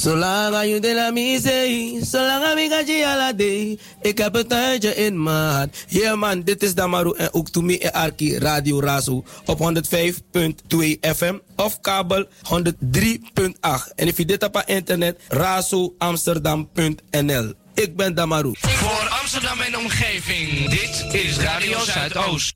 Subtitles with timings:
[0.00, 2.78] Zolang je de la misee, zolang ik ga.
[4.02, 5.68] Ik heb een tuintje in maat.
[5.88, 9.62] Yeah man, dit is Damaru en ook to me en Arki Radio Razo op 105.2
[11.00, 12.28] FM of kabel 103.8.
[13.94, 17.52] En if je dit op internet, razoamsterdam.nl.
[17.74, 18.52] Ik ben Damaru.
[18.58, 22.54] Voor Amsterdam en omgeving, dit is Radio Zuidoost.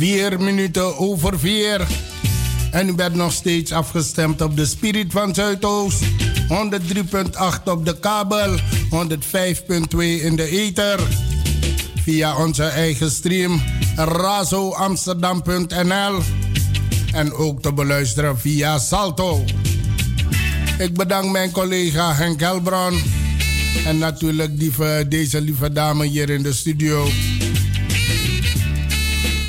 [0.00, 1.86] Vier minuten over vier.
[2.70, 6.04] En u bent nog steeds afgestemd op de Spirit van Zuidoost.
[6.04, 6.08] 103.8
[7.64, 8.62] op de kabel, 105.2
[9.98, 11.00] in de ether.
[12.02, 13.62] Via onze eigen stream
[13.96, 16.22] razoamsterdam.nl.
[17.12, 19.44] En ook te beluisteren via Salto.
[20.78, 23.00] Ik bedank mijn collega Henk Helbron.
[23.86, 24.72] En natuurlijk die,
[25.08, 27.08] deze lieve dame hier in de studio.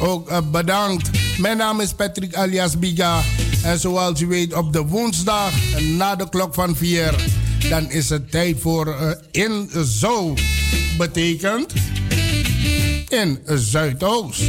[0.02, 1.10] Ook uh, bedankt.
[1.38, 3.22] Mijn naam is Patrick alias Biga.
[3.64, 5.52] En zoals u weet, op de woensdag
[5.82, 7.16] na de klok van 4,
[7.70, 9.70] dan is het tijd voor uh, In
[10.00, 10.34] Zo.
[10.98, 11.74] Betekent
[13.10, 14.42] in Zuidoost.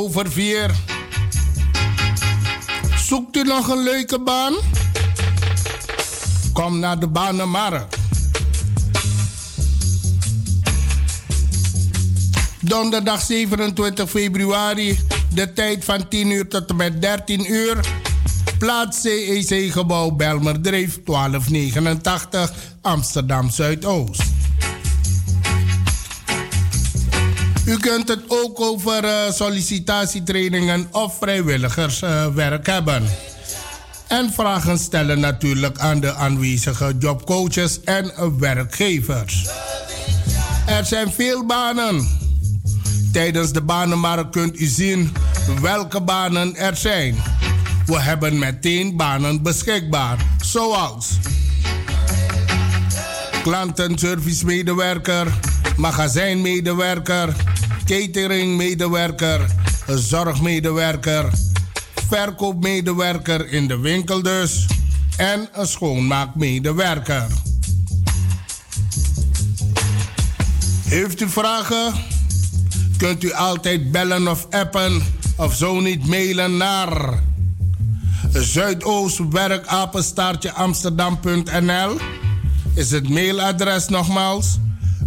[0.00, 0.70] Over vier.
[2.96, 4.54] Zoekt u nog een leuke baan?
[6.52, 7.96] Kom naar de Banenmarkt.
[12.60, 14.98] Donderdag 27 februari,
[15.34, 17.80] de tijd van 10 uur tot en met 13 uur.
[18.58, 24.29] Plaats CEC-gebouw Belmerdreef 1289 Amsterdam Zuidoost.
[27.70, 33.04] U kunt het ook over eh, sollicitatietrainingen of vrijwilligerswerk hebben.
[34.08, 39.48] En vragen stellen natuurlijk aan de aanwezige jobcoaches en werkgevers.
[40.66, 42.08] Er zijn veel banen.
[43.12, 45.12] Tijdens de banenmarkt kunt u zien
[45.60, 47.16] welke banen er zijn.
[47.86, 51.08] We hebben meteen banen beschikbaar, zoals
[53.42, 55.26] klantenservice-medewerker,
[55.76, 57.34] magazijnmedewerker,
[57.90, 59.46] cateringmedewerker,
[59.86, 61.30] zorgmedewerker,
[62.08, 64.66] verkoopmedewerker in de winkel dus
[65.16, 67.26] en een schoonmaakmedewerker.
[70.84, 71.92] Heeft u vragen?
[72.96, 75.02] Kunt u altijd bellen of appen
[75.36, 77.22] of zo niet mailen naar
[78.32, 81.98] zuidoostwerkapenstaartje amsterdam.nl
[82.74, 84.58] is het mailadres nogmaals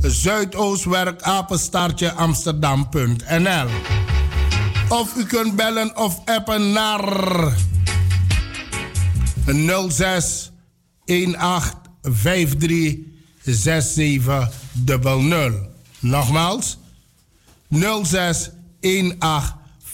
[0.10, 3.68] Zuidoostwerk apenstaartje Amsterdam.nl.
[4.90, 7.58] Of u kunt bellen of appen naar
[9.90, 10.52] 06
[11.06, 11.36] 18
[12.02, 12.98] 53
[13.44, 14.50] 67
[14.86, 15.70] 00.
[16.00, 16.78] Nogmaals,
[18.04, 18.50] 06
[18.82, 19.18] 18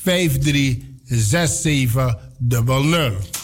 [0.03, 3.38] 53 67 00.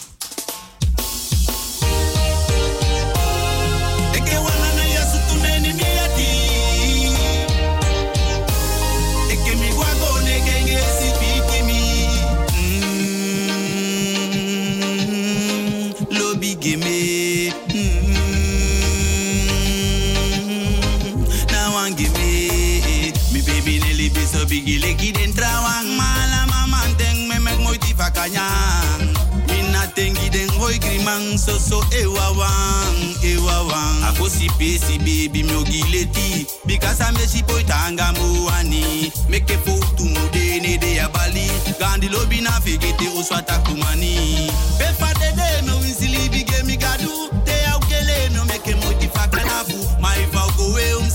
[24.66, 29.14] Bigi leki den trawang mala mama teng me mek moi ti fakanyang.
[29.46, 34.02] Mi nat tengi den hoi grimang so so ewa wang, ewa wang.
[34.02, 36.50] A fosi pesi baby mi ogileti.
[36.66, 39.14] Because I me si poi tanga muani.
[39.30, 39.56] Make a
[40.02, 41.46] mu de ne de abali.
[41.78, 44.50] Gandhi lobi na figete uswata kumani.
[44.78, 47.30] Befa de de no winsili bige mi gadu.
[47.46, 49.78] Te au kele no make mo di fakanafu.
[50.00, 51.06] My vow go we um.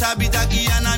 [0.72, 0.98] Ana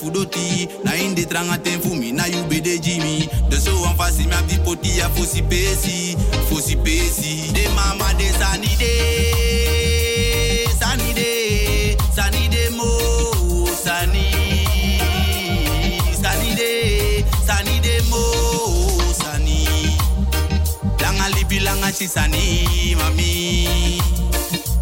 [0.00, 4.26] fudoti Na inde tranga ten fumi na you be de Jimmy De so an fasi
[4.26, 6.16] mi abdi poti ya fosi pesi
[6.48, 7.52] Fosi pesi.
[7.52, 8.92] De mama de sani de
[10.80, 12.88] Sani de Sani de mo
[13.84, 14.26] Sani
[16.22, 18.22] Sani de Sani de mo
[19.12, 19.66] Sani
[21.02, 24.00] Langa libi langa chisani mami.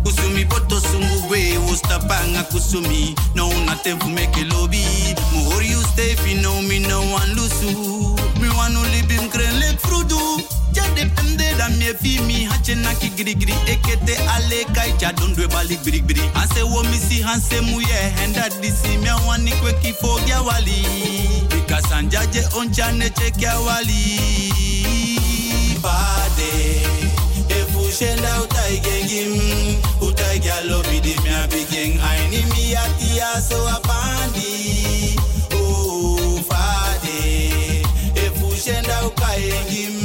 [0.04, 1.17] Kusumi poto sungu
[1.78, 3.48] we wosta panga kusumi no
[3.98, 4.84] for make it lobby
[5.34, 8.16] more you stay you know me no one lusu.
[8.68, 10.18] To live in kren lek frudu.
[10.74, 15.12] Ja depende da me fi mi hache na ki giri giri ekete ale kai cha
[15.12, 19.10] don dwe bali giri giri ase wo mi si hanse mu ye henda disi me
[19.26, 20.84] wani kwe ki fogya wali.
[21.48, 24.52] Because anjaje oncha ne chekya wali.
[25.82, 26.97] Bade
[27.88, 35.16] Ushenda utai gengim Utai gyalo bidi mi abigeng Aini mi atia so apandi
[35.52, 37.82] Oh fade
[38.14, 39.98] If ushenda ukai gengim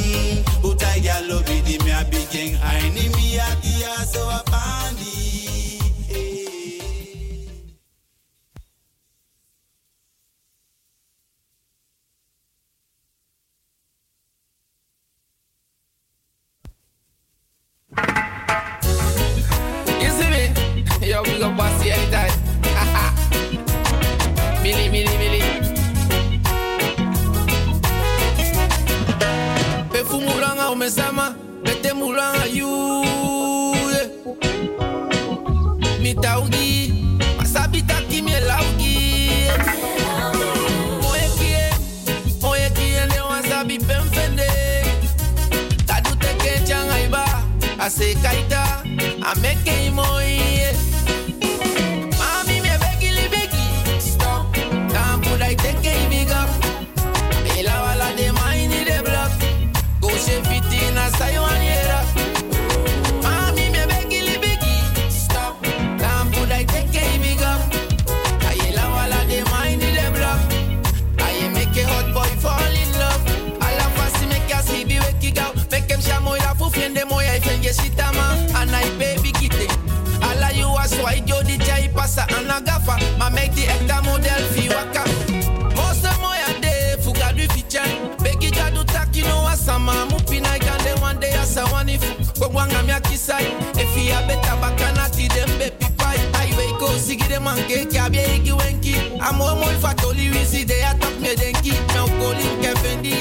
[21.04, 22.32] Yo, we go bossy anytime.
[24.62, 25.44] Millie, millie, millie.
[29.92, 33.04] Pe fu mulanga umesama, bete mulanga you.
[36.00, 36.92] Mi taugi,
[37.38, 39.48] masabi taki mi laugi.
[41.10, 41.70] Oye kie,
[42.48, 44.48] oye kie ne wasabi pemfende.
[45.86, 46.94] Tadu teke changa
[47.84, 48.62] ase kaita,
[49.30, 49.63] ameke
[97.54, 98.94] anke kabye igi wenki.
[99.20, 101.70] Amo mo fatoli wisi de atop me denki.
[101.72, 103.14] Me ukoli kefendi.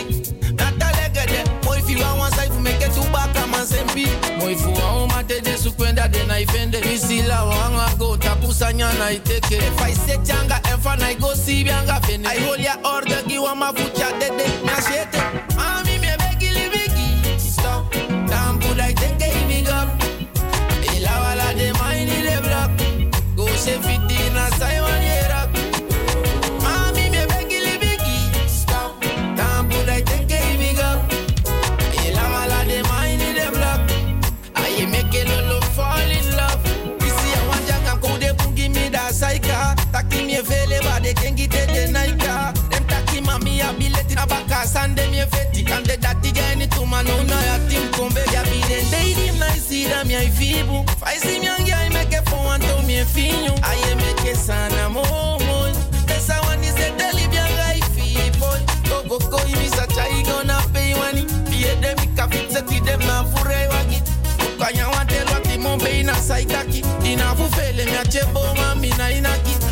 [0.58, 1.44] Natalegede.
[1.66, 4.06] Mo if you want one side make it two back a man sempi.
[4.40, 6.82] Mo if you want mate de sukwenda de na ifende.
[6.86, 9.58] Misi la wanga go tapusanya na iteke.
[9.58, 12.26] If I say changa enfa na go si bianga fene.
[12.28, 14.30] I hold ya order gi wa mafucha de
[67.14, 69.63] Ina fufele mia chebo mami na inaki Ente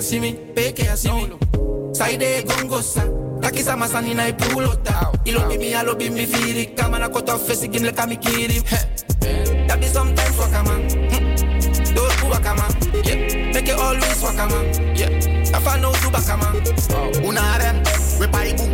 [0.00, 1.36] peke ya see me, peke ya see me.
[1.94, 3.02] Side gongo sa.
[3.42, 5.12] Taki sama sani na ipulota.
[5.24, 6.74] Ilo bi mi alo bi mi firi.
[6.76, 8.60] Kama na koto fesi gim le kami kiri.
[9.68, 10.80] That be sometimes waka man.
[11.10, 11.94] Hmm.
[11.94, 12.70] Do do waka man.
[13.04, 13.52] Yeah.
[13.52, 14.96] Make it always waka man.
[14.96, 15.56] Yeah.
[15.56, 16.56] If I know do baka man.
[17.24, 17.76] Una rem,
[18.18, 18.64] we paibu.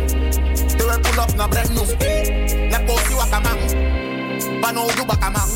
[0.77, 2.71] They will pull up na brand new speed.
[2.71, 4.61] Let go see waka man.
[4.61, 5.49] But no do baka man.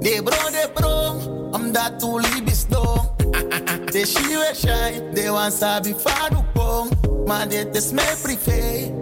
[0.00, 2.26] De bro, de bro, om dat to libis do.
[2.26, 2.27] De
[4.08, 5.94] she we shine, de wan sabi.
[7.26, 8.92] Maar dit is mijn privé.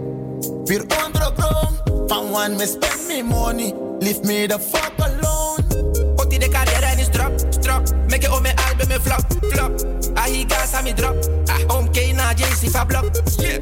[0.63, 3.73] Weer ondergrond, van one me spend me money.
[3.99, 6.15] Leave me the fuck alone.
[6.15, 7.81] Oti de carrière en is drop, strop.
[8.09, 9.71] Make it on mijn album en flop, flop.
[10.13, 11.15] Ah, he gas aan me drop.
[11.45, 13.05] Ah, om K na JC fa block.
[13.37, 13.53] Yeah.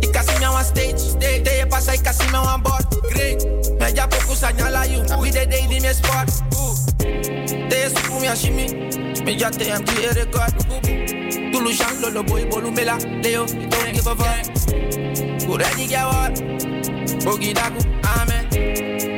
[0.00, 1.40] Ik kan zien me on stage, stage.
[1.42, 2.86] De je pasa, ik kan zien me on board.
[3.02, 3.44] Great.
[3.78, 5.20] Me ja poco señala you.
[5.20, 6.49] We de day di me spot.
[8.30, 8.66] and shimmy.
[9.24, 10.54] Me jate and clear the card.
[11.52, 12.96] Tulu shan boy bolu mela.
[13.22, 14.40] Leo, don't give a fuck.
[15.42, 16.30] Kureni gawar.
[17.24, 18.44] Bogi daku, amen.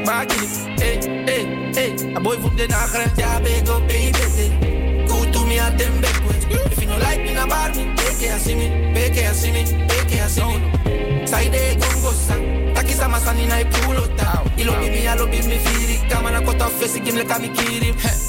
[0.07, 1.44] Bagini, hey, eh, eh,
[1.75, 1.98] hey, eh.
[1.98, 2.14] hey.
[2.14, 3.07] A boy from the nagre.
[3.18, 5.07] Ja bego, baby.
[5.07, 6.46] Good to me at them backwards.
[6.48, 7.94] If you no like me, na bar me.
[7.96, 8.94] Take care, see me.
[8.94, 9.64] Take care, see me.
[9.88, 11.27] Take care, see me.
[11.27, 12.75] Side gongo sang.
[12.75, 17.25] Takisa masani na ipulo ipulota Ilo bimi alo bimi firi Kama na kota ofesi kimle
[17.25, 18.22] kamikiri Heh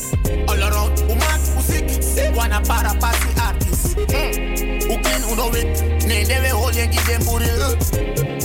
[2.54, 3.98] wanna para party artist.
[3.98, 4.92] Mm.
[4.92, 7.46] Ukin uno wit, ne deve hold you give them booty.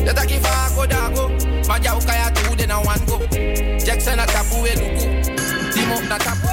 [0.04, 1.28] Ya taki fa go dago.
[1.68, 3.18] Maja ukaya tu de na one go.
[3.84, 5.04] Jackson na tapu we luku.
[5.72, 6.47] Timo na tapu.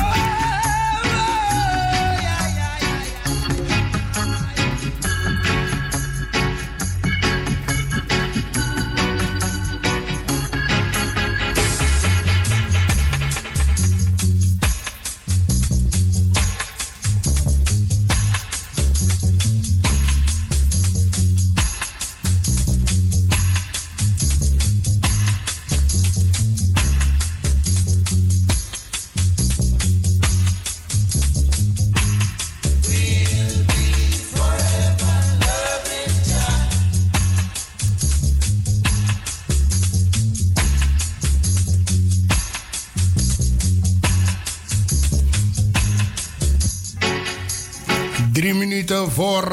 [49.12, 49.44] Voor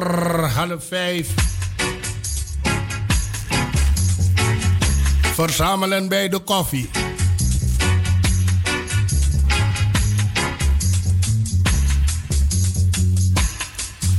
[0.55, 1.29] half vijf.
[5.35, 6.91] Verzamelen bij de koffie.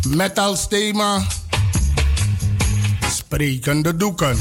[0.08, 1.26] Met als thema
[3.10, 4.38] Sprekende doeken.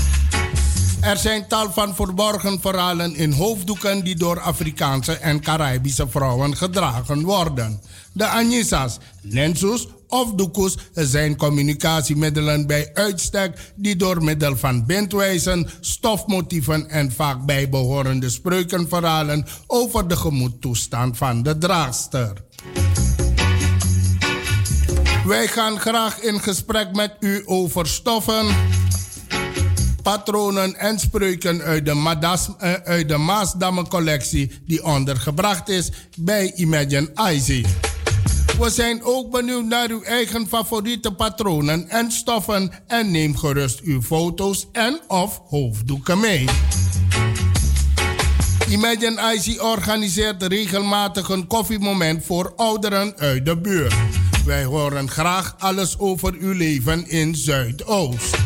[1.00, 7.22] Er zijn tal van verborgen verhalen in hoofddoeken die door Afrikaanse en Caribische vrouwen gedragen
[7.22, 7.80] worden.
[8.12, 16.88] De Anisas, Nensus of doekoes zijn communicatiemiddelen bij uitstek die door middel van bindwijzen, stofmotieven
[16.88, 22.32] en vaak bijbehorende spreukenverhalen over de gemoedtoestand van de draagster.
[25.26, 28.46] Wij gaan graag in gesprek met u over stoffen,
[30.02, 32.16] patronen en spreuken uit de,
[32.58, 37.64] eh, uit de Maasdamme collectie die ondergebracht is bij Imagine Icy.
[38.58, 44.02] We zijn ook benieuwd naar uw eigen favoriete patronen en stoffen en neem gerust uw
[44.02, 46.44] foto's en of hoofddoeken mee.
[48.68, 53.94] Imagine IC organiseert regelmatig een koffiemoment voor ouderen uit de buurt.
[54.44, 58.36] Wij horen graag alles over uw leven in Zuidoost.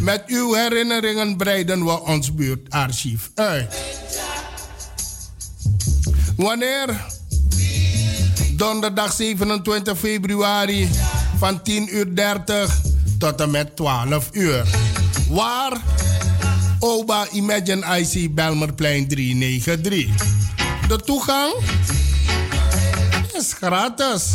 [0.00, 3.74] Met uw herinneringen breiden we ons buurtarchief uit.
[6.36, 7.20] Wanneer?
[8.62, 10.88] Donderdag 27 februari
[11.38, 12.80] van 10 uur 30
[13.18, 14.64] tot en met 12 uur.
[15.28, 15.72] Waar?
[16.78, 20.06] Oba Imagine IC Belmerplein 393.
[20.88, 21.52] De toegang
[23.34, 24.30] is gratis.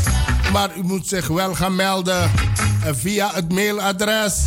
[0.51, 2.31] Maar u moet zich wel gaan melden
[2.83, 4.43] via het mailadres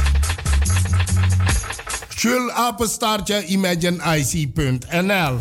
[2.16, 5.40] julapenstaartje imaginic.nl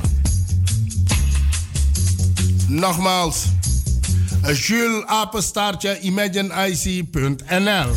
[4.41, 7.91] Nogmaals, julapenstaartje imaginic.nl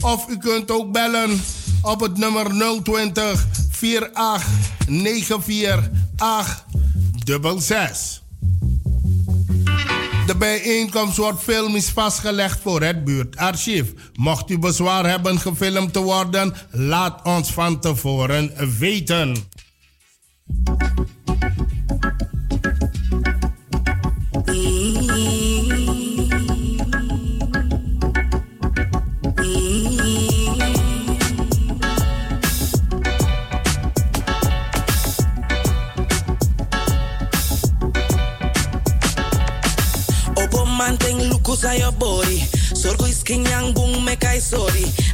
[0.00, 1.40] Of u kunt ook bellen
[1.82, 2.46] op het nummer
[2.82, 8.22] 020 4894 866.
[10.26, 13.92] De bijeenkomst wordt filmisch vastgelegd voor het buurtarchief.
[14.14, 19.36] Mocht u bezwaar hebben gefilmd te worden, laat ons van tevoren weten.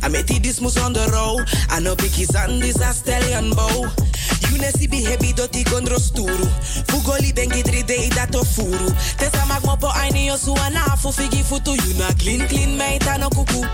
[0.04, 1.40] I met this mus on the row.
[1.70, 3.88] I know biggie sandis a stallion bow.
[4.50, 6.46] You ne si behebi doti gondro sturu.
[6.88, 8.92] Fugoli bengi 3D dato furu.
[9.16, 11.72] Tesa mag mo po aini yo su anafu figi futu.
[11.72, 13.64] You na clean clean meita no kuku.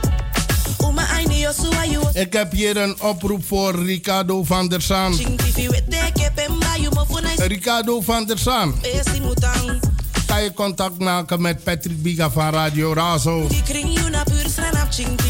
[2.12, 5.14] Ik heb hier een oproep voor Ricardo van der Saan.
[7.36, 8.74] Ricardo van der Saan,
[10.30, 13.46] Kan je contact maken met Patrick Biga van Radio Razo.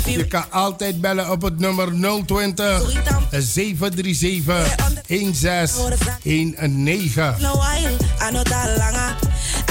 [0.07, 1.89] Je kan altijd bellen op het nummer
[2.27, 2.83] 020
[3.31, 7.35] 737 1619.
[7.39, 9.17] No while, anota langa.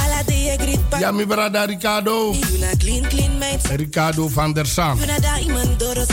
[0.03, 0.99] Ala de je grit pa.
[0.99, 2.35] Ja, mi brada Ricardo.
[3.75, 4.65] Ricardo van der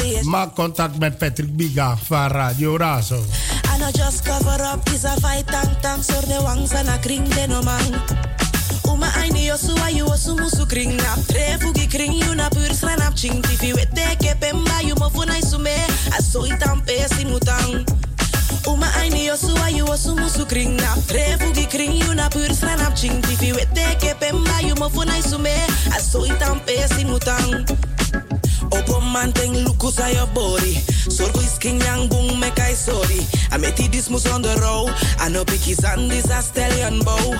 [0.04, 0.22] yes.
[0.22, 3.16] Maak contact met Patrick Biga van Radio Razo.
[3.16, 3.20] I
[3.92, 5.46] just cover up is a fight
[5.80, 7.34] tang de kring.
[8.96, 12.72] Uma aini yo suwa you osu musu kring nap tre fugi kring you na pur
[12.72, 15.76] sranap ching tifi wete ke pemba you mo funai sume
[16.16, 17.84] a so itam pesi mutang.
[18.66, 22.48] Uma aini yo suwa you osu musu kring nap tre fugi kring you na pur
[22.48, 25.52] sranap ching tifi wete ke pemba you mo funai sume
[25.94, 27.68] a so itam pesi mutang.
[28.72, 30.74] Opo manteng lukus aan je body.
[31.12, 33.20] Zorgo is king yang boom me kai sorry.
[33.52, 34.88] I met this mus on the row.
[35.20, 37.36] I know biggie sandis a stallion bow.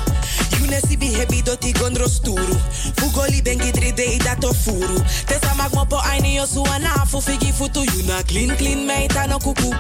[0.61, 2.57] You ne si behebi doti gondro sturu.
[2.97, 4.99] Fugoli bengi 3D dato furu.
[5.27, 7.85] Tesa mag mo po aini yo su anafu figi futu.
[7.85, 9.75] You na clean clean meita no kuku.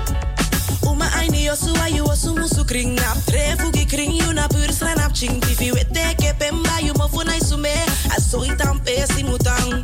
[0.83, 3.19] Uma aini yo su ayu osu musu kring nap.
[3.27, 7.41] Tre fugi kring you na pur sranap ching tifi wete ke pemba you mo funai
[7.41, 7.75] sume.
[8.17, 9.83] Aso itam pesi mutang.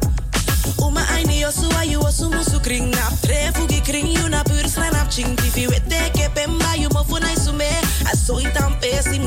[0.79, 3.13] Uma aini yo su ayu osu musu kring nap.
[3.23, 7.37] Tre fugi kring you na pur sranap ching tifi wete ke pemba you mo funai
[7.37, 7.69] sume.
[8.13, 9.19] Aso itam pesi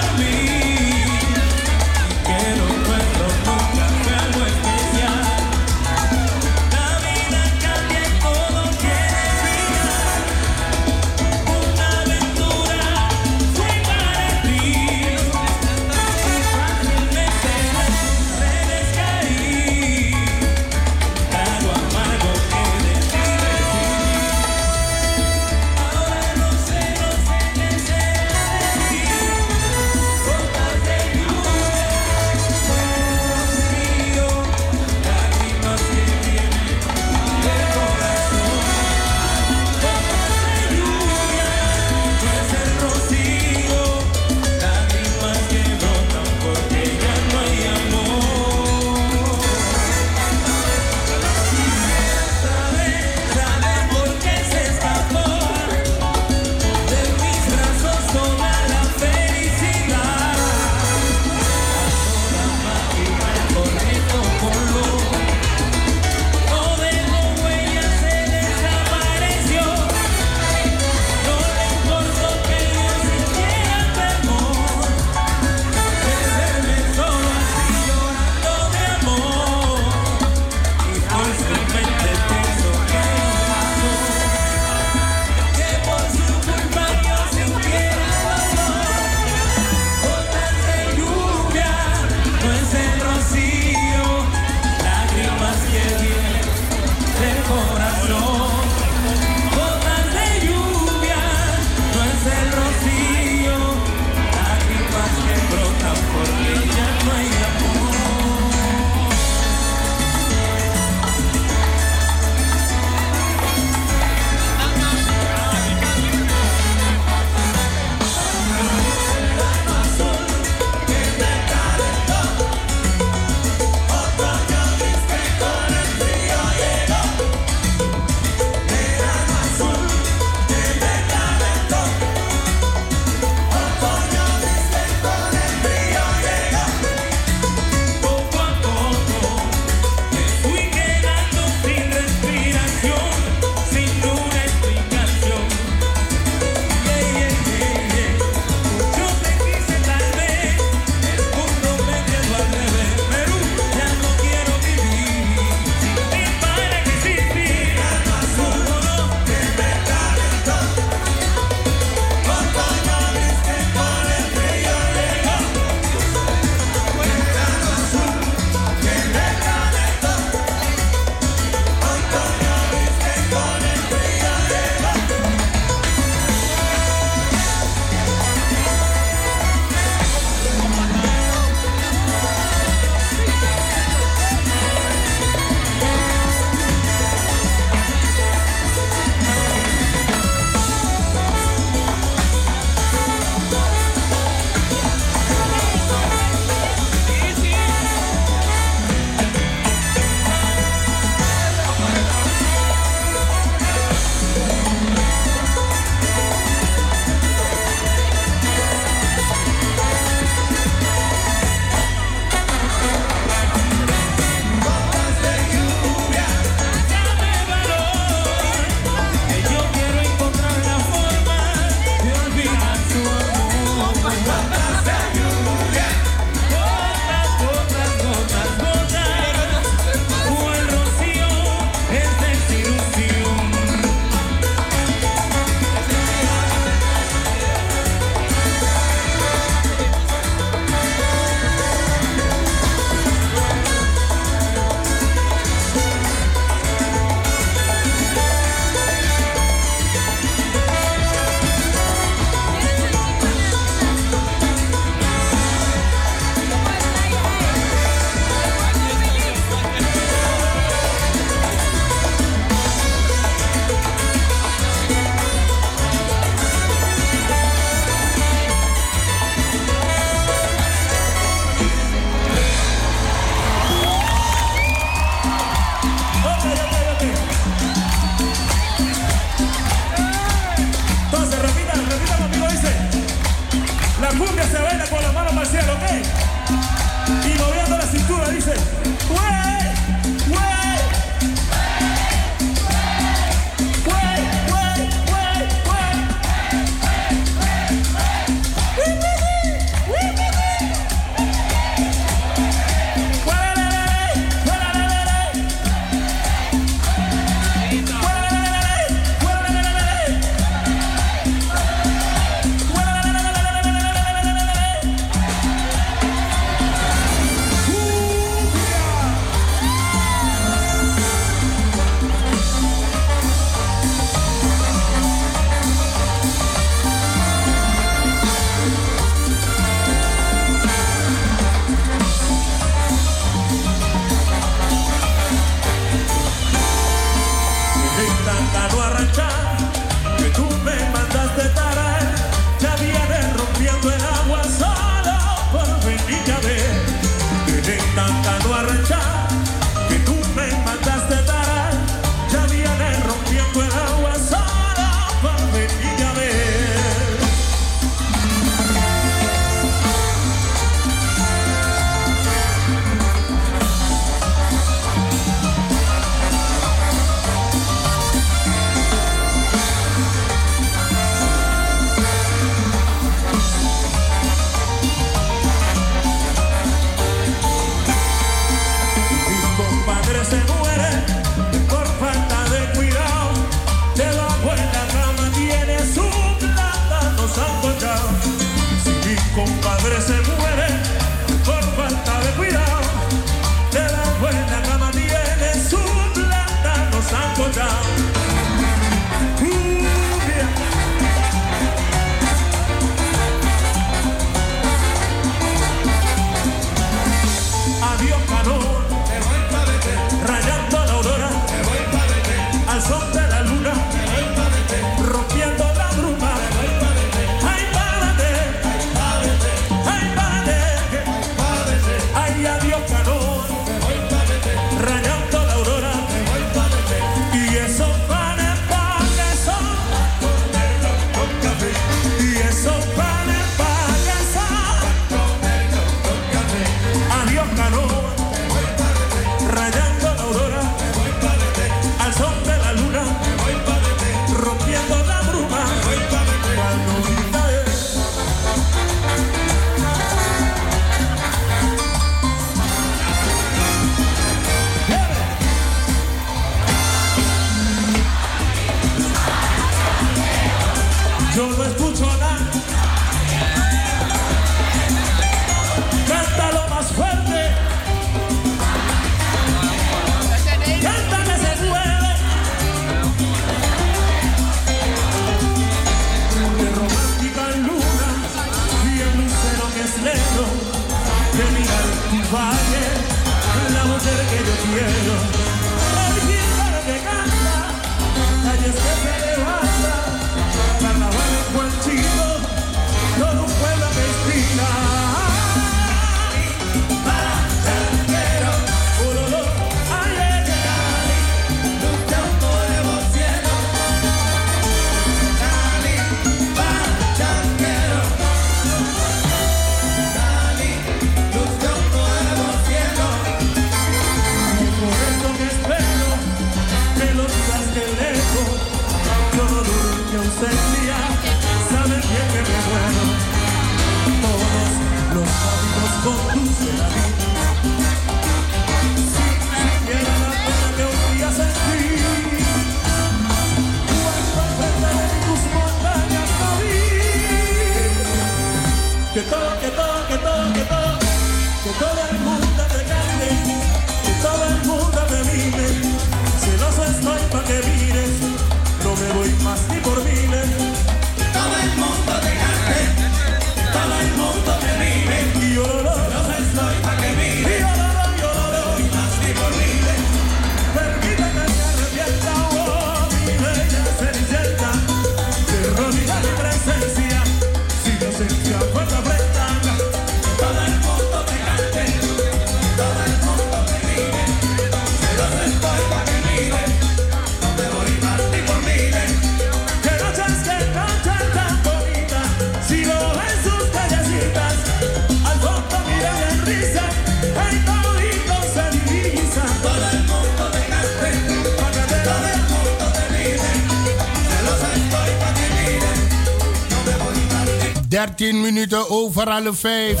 [597.96, 600.00] 13 minuten over alle 5.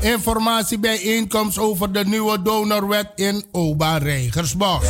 [0.00, 4.84] Informatiebijeenkomst over de nieuwe donorwet in Oba Rijgersbos.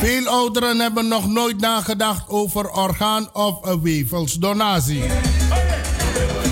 [0.00, 5.02] Veel ouderen hebben nog nooit nagedacht over orgaan- of wevelsdonatie.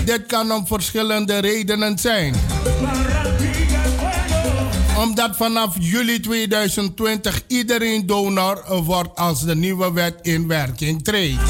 [0.05, 2.35] Dit kan om verschillende redenen zijn.
[5.03, 11.41] Omdat vanaf juli 2020 iedereen donor wordt als de nieuwe wet in werking treedt.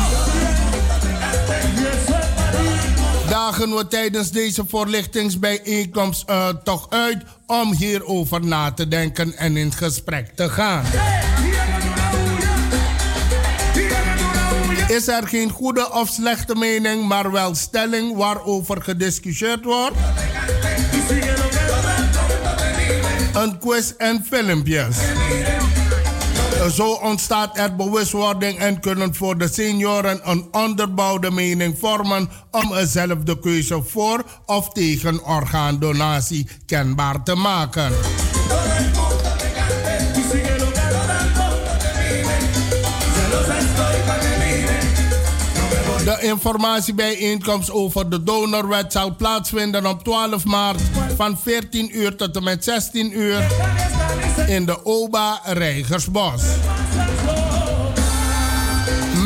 [3.29, 6.25] Dagen we tijdens deze voorlichtingsbijeenkomst
[6.63, 10.85] toch uit om hierover na te denken en in gesprek te gaan.
[14.87, 19.97] Is er geen goede of slechte mening, maar wel stelling waarover gediscussieerd wordt?
[23.33, 24.97] Een quiz en filmpjes.
[26.75, 33.17] Zo ontstaat er bewustwording en kunnen voor de senioren een onderbouwde mening vormen om zelf
[33.23, 37.91] de keuze voor of tegen orgaandonatie kenbaar te maken.
[46.03, 50.81] De informatiebijeenkomst over de donorwet zal plaatsvinden op 12 maart
[51.15, 53.43] van 14 uur tot en met 16 uur
[54.47, 56.41] in de Oba Rijgersbos.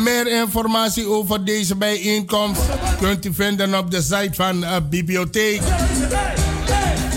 [0.04, 2.62] Meer informatie over deze bijeenkomst
[3.00, 5.62] kunt u vinden op de site van de bibliotheek.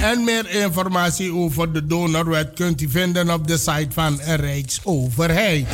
[0.02, 5.66] En meer informatie over de donorwet kunt u vinden op de site van Rijksoverheid.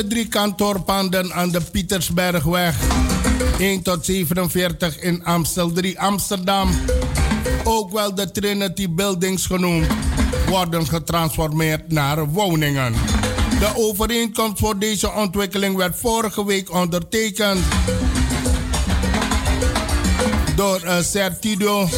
[0.00, 2.76] De drie kantoorpanden aan de Pietersbergweg
[3.58, 6.70] 1 tot 47 in Amstel 3 Amsterdam
[7.64, 9.86] ook wel de Trinity Buildings genoemd,
[10.48, 12.92] worden getransformeerd naar woningen.
[13.58, 17.60] De overeenkomst voor deze ontwikkeling werd vorige week ondertekend
[20.56, 21.88] door uh, Certido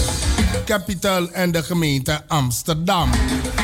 [0.65, 3.11] Capital en de gemeente Amsterdam.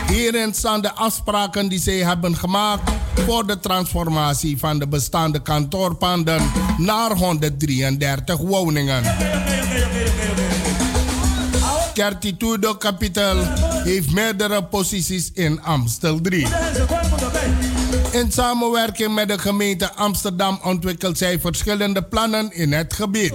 [0.08, 2.90] Hierin staan de afspraken die zij hebben gemaakt
[3.26, 9.02] voor de transformatie van de bestaande kantoorpanden naar 133 woningen.
[11.94, 13.36] Certitudo Capital
[13.84, 16.46] heeft meerdere posities in Amstel 3.
[18.10, 23.32] In samenwerking met de gemeente Amsterdam ontwikkelt zij verschillende plannen in het gebied.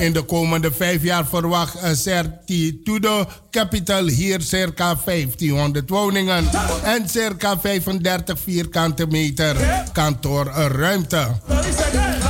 [0.00, 6.50] In de komende vijf jaar verwacht Certitudo Capital hier circa 1500 woningen
[6.82, 9.56] en circa 35 vierkante meter
[9.92, 11.26] kantoorruimte.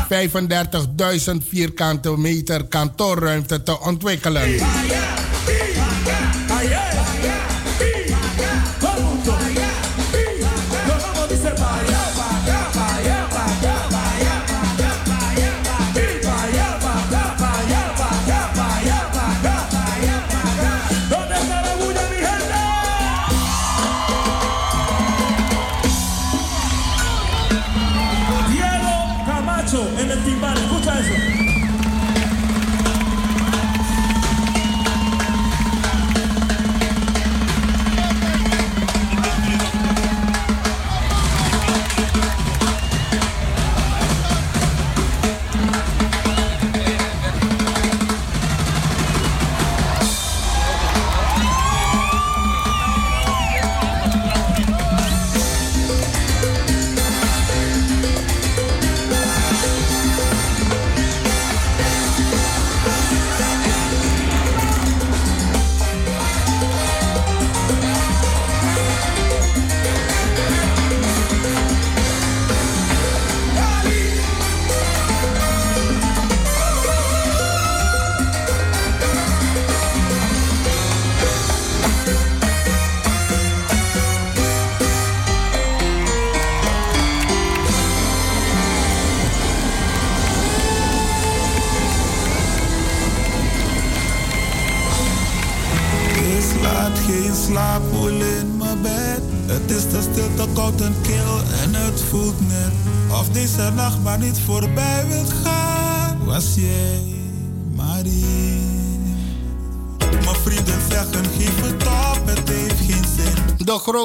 [0.08, 4.60] 35.000 vierkante meter kantoorruimte te ontwikkelen.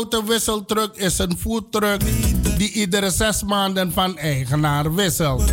[0.03, 2.01] Grote wisseltruck is een foodtruck
[2.57, 5.43] die iedere zes maanden van eigenaar wisselt.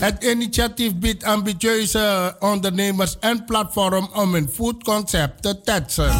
[0.00, 6.10] Het initiatief biedt ambitieuze ondernemers een platform om hun foodconcept te tetsen.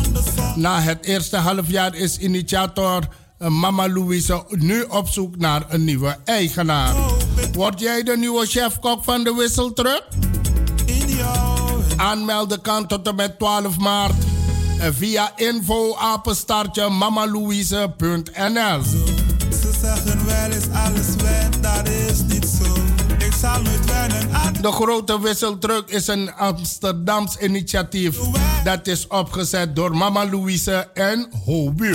[0.54, 3.02] Na het eerste halfjaar is initiator
[3.38, 6.94] Mama Louise nu op zoek naar een nieuwe eigenaar.
[7.52, 10.04] Word jij de nieuwe chefkok van de wisseltruck?
[11.96, 14.35] Aanmelden kan tot en met 12 maart
[14.92, 15.94] via info
[16.90, 18.82] mamalouise.nl.
[19.50, 22.85] Ze zeggen wel eens alles went, dat is niet zo.
[24.66, 28.18] De grote wisseltruck is een Amsterdams initiatief
[28.64, 31.94] dat is opgezet door Mama Louise en Hobu.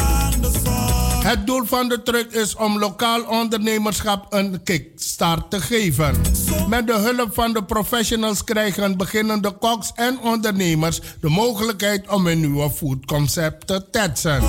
[1.23, 6.21] Het doel van de truck is om lokaal ondernemerschap een kickstart te geven.
[6.67, 12.39] Met de hulp van de professionals krijgen beginnende koks en ondernemers de mogelijkheid om een
[12.39, 14.43] nieuwe foodconcept te tetsen.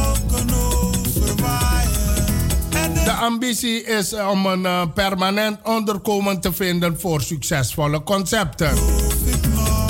[3.05, 8.75] De ambitie is om een eh, permanent onderkomen te vinden voor succesvolle concepten.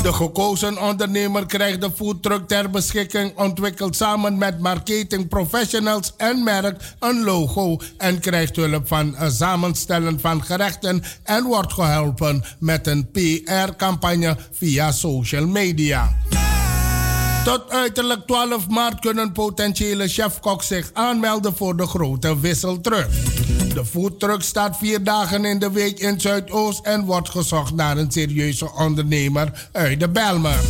[0.02, 6.94] De gekozen ondernemer krijgt de foodtruck ter beschikking, ontwikkelt samen met marketing professionals en merk
[6.98, 13.10] een logo en krijgt hulp van het samenstellen van gerechten en wordt geholpen met een
[13.10, 16.16] PR-campagne via social media.
[17.44, 23.08] Tot uiterlijk 12 maart kunnen potentiële chefkoks zich aanmelden voor de grote wisseltruck.
[23.74, 28.10] De foodtruck staat vier dagen in de week in Zuidoost en wordt gezocht naar een
[28.10, 30.60] serieuze ondernemer uit de Belmer.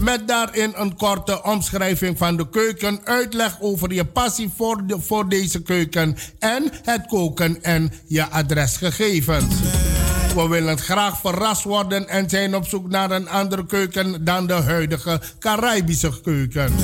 [0.00, 5.28] met daarin een korte omschrijving van de keuken, uitleg over je passie voor, de, voor
[5.28, 9.54] deze keuken en het koken en je adresgegevens.
[10.34, 14.52] We willen graag verrast worden en zijn op zoek naar een andere keuken dan de
[14.52, 16.74] huidige Caribische keuken.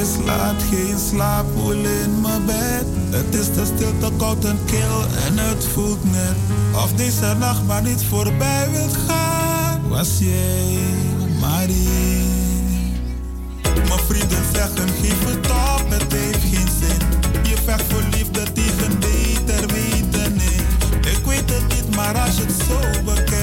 [0.00, 2.84] is laat, geen slaap, in mijn bed.
[3.10, 6.36] Het is te stil, te koud en kil en het voelt net
[6.74, 9.88] of deze nacht maar niet voorbij wilt gaan.
[9.88, 12.22] Was jij Marie?
[13.88, 17.00] Mijn vrienden zeggen geef het op, het heeft geen zin.
[17.42, 21.06] Je vecht voor liefde tegen beter weten niet.
[21.06, 23.41] Ik weet het niet, maar als je het zo bekijkt,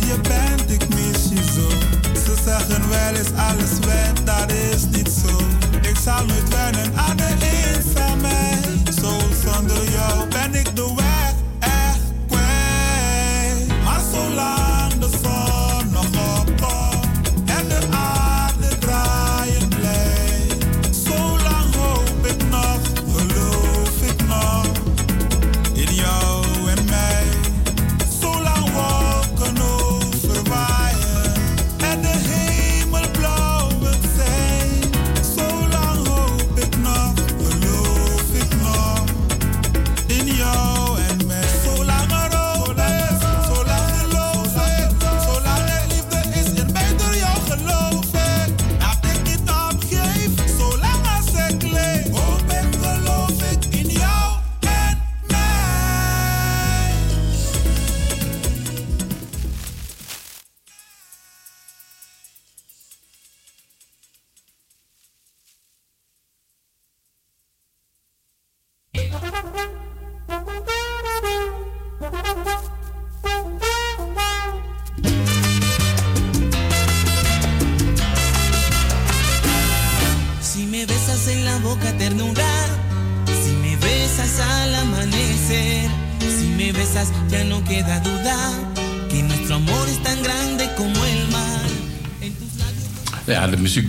[0.00, 1.68] waar je bent, ik mis je zo.
[2.14, 5.36] Ze zeggen wel eens alles went, dat is niet zo.
[5.88, 7.49] Ik zal nooit wennen aan de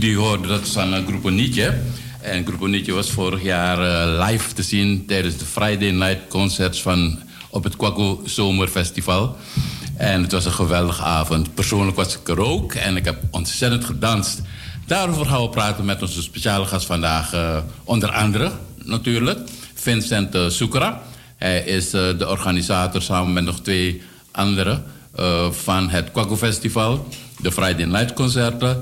[0.01, 1.73] die hoorde, dat van uh, Groepo Nietje.
[2.21, 6.81] En Groepo Nietje was vorig jaar eh, live te zien tijdens de Friday Night Concerts
[6.81, 9.37] van, op het Kwaku Zomerfestival.
[9.97, 11.53] En het was een geweldige avond.
[11.53, 14.41] Persoonlijk was ik er ook en ik heb ontzettend gedanst.
[14.85, 17.33] Daarover gaan we praten met onze speciale gast vandaag.
[17.33, 18.51] eh, onder andere
[18.83, 19.39] natuurlijk
[19.73, 21.01] Vincent uh.
[21.37, 24.83] Hij is eh, de organisator samen met nog twee anderen
[25.15, 27.07] eh, van het Kwaku Festival.
[27.41, 28.77] De Friday Night Concerten, eh, eh,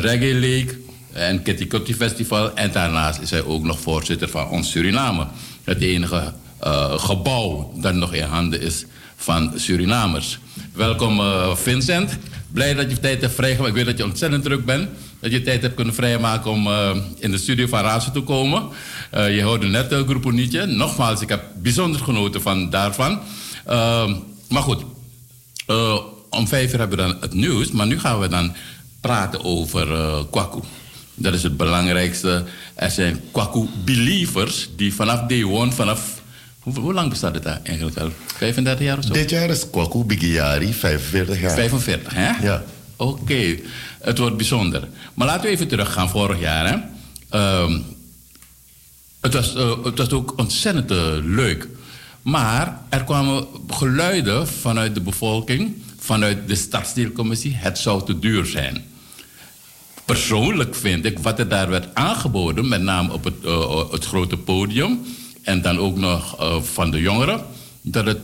[0.00, 2.54] Reggae League en Kitty Kotti Festival.
[2.54, 5.26] En daarnaast is hij ook nog voorzitter van ons Suriname.
[5.64, 8.84] Het enige eh, gebouw dat nog in handen is
[9.16, 10.38] van Surinamers.
[10.72, 12.18] Welkom eh, Vincent.
[12.52, 13.68] Blij dat je tijd hebt vrijgemaakt.
[13.68, 14.88] Ik weet dat je ontzettend druk bent.
[15.22, 18.68] Dat je tijd hebt kunnen vrijmaken om eh, in de studio van Razo te komen.
[19.10, 20.66] Eh, je hoorde net een groep Nietje.
[20.66, 23.20] Nogmaals, ik heb bijzonder genoten van daarvan.
[23.66, 24.14] Ehm,
[24.48, 24.84] maar goed,
[25.66, 25.98] eh,
[26.30, 27.70] om vijf uur hebben we dan het nieuws.
[27.70, 28.52] Maar nu gaan we dan
[29.02, 30.60] praten over eh Kwaku.
[31.14, 32.44] Dat is het belangrijkste.
[32.74, 36.20] Er zijn Kwaku-believers die vanaf day one, vanaf...
[36.60, 38.10] Hoe, hoe lang bestaat het eigenlijk al?
[38.36, 39.12] 35 jaar of zo?
[39.12, 41.54] Dit jaar is Kwaku Bigiari 45 jaar.
[41.54, 42.46] 45, hè?
[42.46, 42.64] Ja.
[42.96, 43.58] Oké,
[44.00, 44.88] het wordt bijzonder.
[45.14, 46.76] Maar laten we even teruggaan vorig jaar, hè?
[47.38, 47.78] Ehm,
[49.20, 51.68] het, was, eh, het was ook ontzettend eh, leuk.
[52.22, 57.54] Maar er kwamen geluiden vanuit de bevolking, vanuit de stadsdeelcommissie.
[57.54, 58.84] Het zou te duur zijn.
[60.12, 64.36] Persoonlijk vind ik wat er daar werd aangeboden, met name op het, eh, het grote
[64.36, 65.00] podium
[65.42, 67.44] en dan ook nog eh, van de jongeren,
[67.82, 68.18] dat het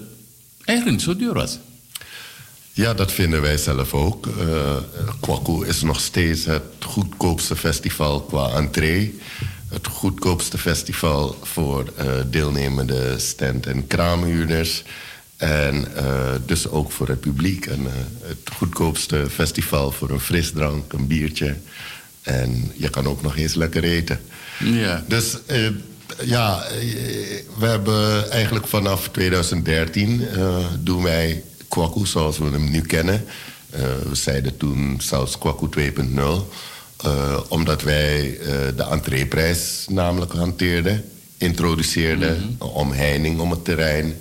[0.65, 1.59] eigenlijk niet zo duur was.
[2.73, 4.27] Ja, dat vinden wij zelf ook.
[4.27, 4.77] Uh,
[5.21, 9.19] Kwaku is nog steeds het goedkoopste festival qua entree.
[9.69, 11.93] Het goedkoopste festival voor
[12.27, 14.83] deelnemende stand- en kraamhuurders.
[15.39, 17.67] En uh, dus ook voor het publiek.
[17.67, 17.87] En,
[18.23, 21.57] het goedkoopste festival voor een frisdrank, een biertje.
[22.23, 24.21] En je kan ook nog eens lekker eten.
[24.59, 25.05] Ja.
[25.09, 25.37] Dus
[26.25, 26.65] ja,
[27.59, 30.27] we hebben eigenlijk vanaf 2013
[30.83, 33.25] doen wij Kwaku zoals we hem nu kennen.
[33.71, 36.49] Eh, we zeiden toen zelfs Kwaku 2.0.
[37.05, 41.05] eh, omdat wij eh, de entreeprijs namelijk hanteerden,
[41.37, 44.17] introduceerden, omheining om het terrein.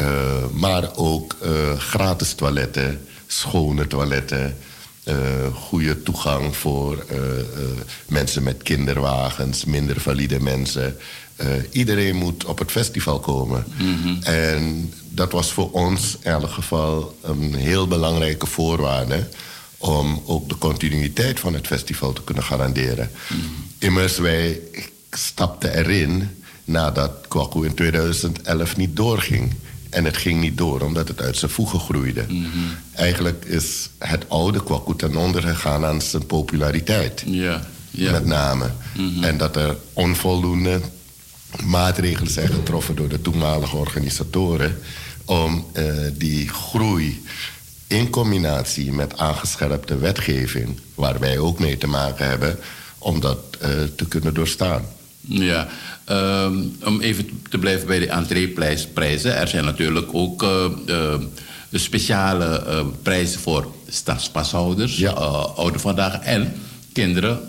[0.00, 4.56] Eh, maar ook eh, gratis toiletten, schone toiletten,
[5.04, 5.16] eh,
[5.54, 7.04] goede toegang voor
[8.06, 10.96] mensen met kinderwagens, minder valide mensen.
[11.70, 13.64] Iedereen moet op het festival komen.
[14.22, 19.28] En dat was voor ons in elk geval een heel belangrijke voorwaarde
[19.78, 23.10] om ook de continuïteit van het festival te kunnen garanderen.
[23.78, 24.60] Immers, wij
[25.10, 26.28] stapten erin
[26.64, 29.54] nadat Kwaku in 2011 niet doorging.
[29.90, 32.26] En het ging niet door omdat het uit zijn voegen groeide.
[32.94, 37.22] Eigenlijk is het oude Kwaku ten onder gegaan aan zijn populariteit.
[37.26, 38.12] Ja, ja.
[38.12, 38.70] Met name.
[39.20, 40.80] En dat er onvoldoende
[41.64, 44.78] maatregelen zijn getroffen door de toenmalige organisatoren
[45.24, 47.22] om eh, die groei
[47.86, 52.58] in combinatie met aangescherpte wetgeving, waar wij ook mee te maken hebben,
[52.98, 54.84] om dat eh, te kunnen doorstaan.
[55.20, 55.68] Ja,
[56.04, 59.36] ehm, om even te blijven bij de entreeprijzen.
[59.36, 60.64] Er zijn natuurlijk ook eh,
[61.70, 66.52] eh, speciale eh, prijzen voor stadspashouders, eh, ouderen vandaag en
[66.92, 67.40] kinderen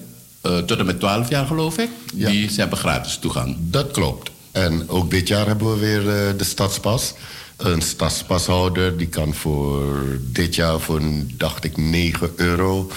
[0.42, 1.90] tot en met 12 jaar, geloof ik.
[2.14, 3.56] Die ze hebben gratis toegang.
[3.60, 4.32] Dat klopt.
[4.52, 6.04] En ook dit jaar hebben we weer
[6.38, 7.14] de stadspas.
[7.58, 11.02] Een stadspashouder die kan voor dit jaar voor,
[11.38, 12.92] dacht ik, 9 euro...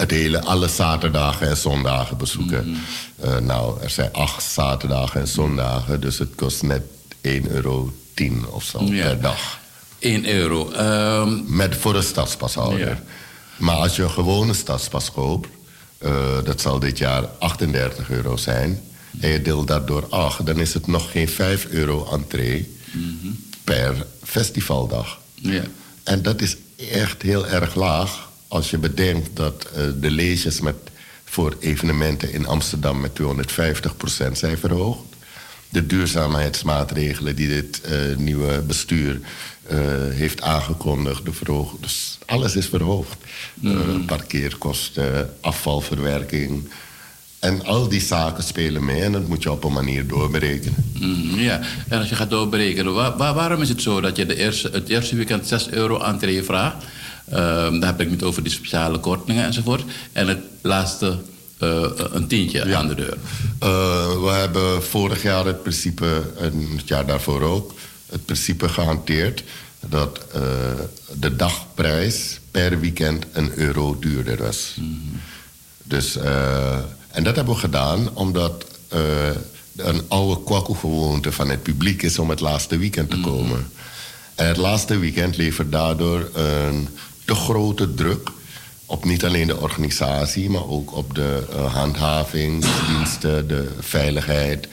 [0.00, 2.76] het hele, alle zaterdagen en zondagen bezoeken.
[3.20, 6.82] Eh, nou, er zijn acht zaterdagen en zondagen, dus het kost net
[7.20, 7.92] 1,10 euro
[8.50, 9.02] of zo Ja.
[9.06, 9.58] per dag.
[9.98, 10.70] 1 euro.
[10.70, 13.02] ehm, Met voor een stadspashouder.
[13.56, 15.48] Maar als je een gewone stadspas koopt,
[15.98, 16.12] eh,
[16.44, 18.80] dat zal dit jaar 38 euro zijn.
[19.20, 22.76] En je deelt dat door 8, dan is het nog geen 5 euro entree
[23.64, 25.18] per festivaldag.
[25.34, 25.62] Ja.
[26.04, 26.56] En dat is
[26.92, 30.74] echt heel erg laag als je bedenkt dat eh, de leges met,
[31.24, 35.02] voor evenementen in Amsterdam met 250% zijn verhoogd.
[35.68, 39.20] De duurzaamheidsmaatregelen die dit eh, nieuwe bestuur
[39.66, 39.78] eh,
[40.08, 41.74] heeft aangekondigd, de verhoogd.
[41.82, 43.16] Dus alles is verhoogd.
[43.64, 43.70] Eh,
[44.06, 46.68] parkeerkosten, afvalverwerking.
[47.38, 50.84] En al die zaken spelen mee en dat moet je op een manier doorberekenen.
[51.00, 54.26] Mm, ja, en als je gaat doorberekenen, wa- wa- waarom is het zo dat je
[54.26, 56.84] de eerste, het eerste weekend 6 euro entree vraagt?
[57.30, 59.84] Ehm, daar heb ik het over die speciale kortingen enzovoort.
[60.12, 61.18] En het laatste
[61.58, 63.16] eh, een tientje aan de deur.
[63.58, 67.74] Eh, we hebben vorig jaar het principe, en het jaar daarvoor ook,
[68.06, 69.42] het principe gehanteerd
[69.80, 70.42] dat eh,
[71.12, 74.76] de dagprijs per weekend een euro duurder was.
[75.82, 76.78] Dus, eh,
[77.10, 78.64] en dat hebben we gedaan omdat
[79.76, 83.66] een oude kwakkelgewoonte van het publiek is om het laatste weekend te komen.
[84.34, 86.88] En het laatste weekend levert daardoor een
[87.30, 88.30] te grote druk
[88.86, 94.68] op niet alleen de organisatie, maar ook op de eh, handhavingsdiensten, de veiligheid.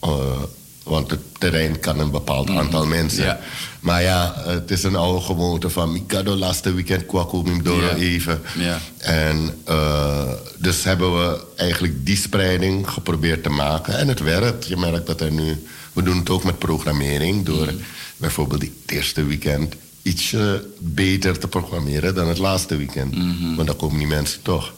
[0.00, 0.42] eh,
[0.82, 3.24] want het terrein kan een bepaald aantal mensen.
[3.24, 3.40] Ja.
[3.80, 7.94] Maar ja, het is een oude gewoonte van Mikado laatste weekend kwam ik door Ja.
[7.94, 8.40] even.
[8.58, 8.78] Ja.
[8.98, 13.98] En eh, dus hebben we eigenlijk die spreiding geprobeerd te maken.
[13.98, 14.66] En het werkt.
[14.66, 15.66] Je merkt dat er nu...
[15.92, 17.44] We doen het ook met programmering.
[17.44, 17.72] Door
[18.16, 23.14] bijvoorbeeld het eerste weekend ietsje beter te programmeren dan het laatste weekend.
[23.56, 24.74] Want dan komen die mensen toch.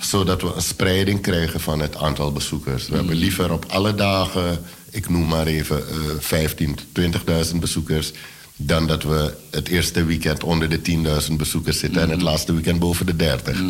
[0.00, 2.88] Zodat we een spreiding krijgen van het aantal bezoekers.
[2.88, 4.58] We hebben liever op alle dagen,
[4.90, 8.12] ik noem maar even, eh 15 tot 20.000 bezoekers.
[8.58, 10.80] Dan dat we het eerste weekend onder de
[11.28, 13.62] 10.000 bezoekers zitten en het laatste weekend boven de 30.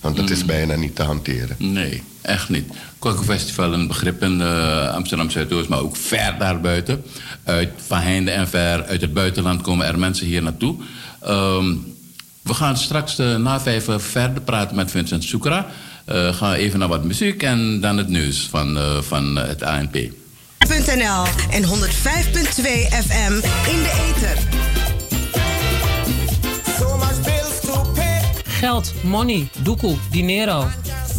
[0.00, 1.56] Want dat is bijna niet te hanteren.
[1.58, 2.64] Nee, echt niet.
[3.24, 7.04] Festival een begrip in eh, Amsterdam Zuidoost, maar ook ver daarbuiten.
[7.44, 10.76] Uit van heinde en ver, uit het buitenland komen er mensen hier naartoe.
[11.20, 11.74] Ehm,
[12.42, 15.66] we gaan straks eh, na vijf verder praten met Vincent Soekra.
[16.04, 19.96] Eh gaan even naar wat muziek en dan het nieuws van, van het ANP.
[21.50, 21.70] En 105.2
[23.04, 23.32] FM
[23.70, 24.38] in de ether.
[28.44, 30.66] Geld, money, doekoe, dinero.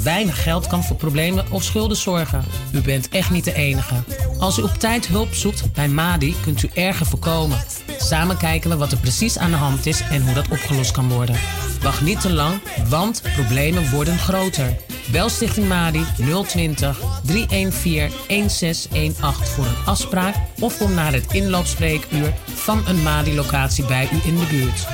[0.03, 2.45] Weinig geld kan voor problemen of schulden zorgen.
[2.73, 3.95] U bent echt niet de enige.
[4.39, 7.63] Als u op tijd hulp zoekt bij Madi, kunt u erger voorkomen.
[7.97, 11.09] Samen kijken we wat er precies aan de hand is en hoe dat opgelost kan
[11.09, 11.35] worden.
[11.81, 14.77] Wacht niet te lang, want problemen worden groter.
[15.11, 16.05] Bel Stichting Madi
[16.47, 24.09] 020 314 1618 voor een afspraak of kom naar het inloopspreekuur van een Madi-locatie bij
[24.13, 24.87] u in de buurt.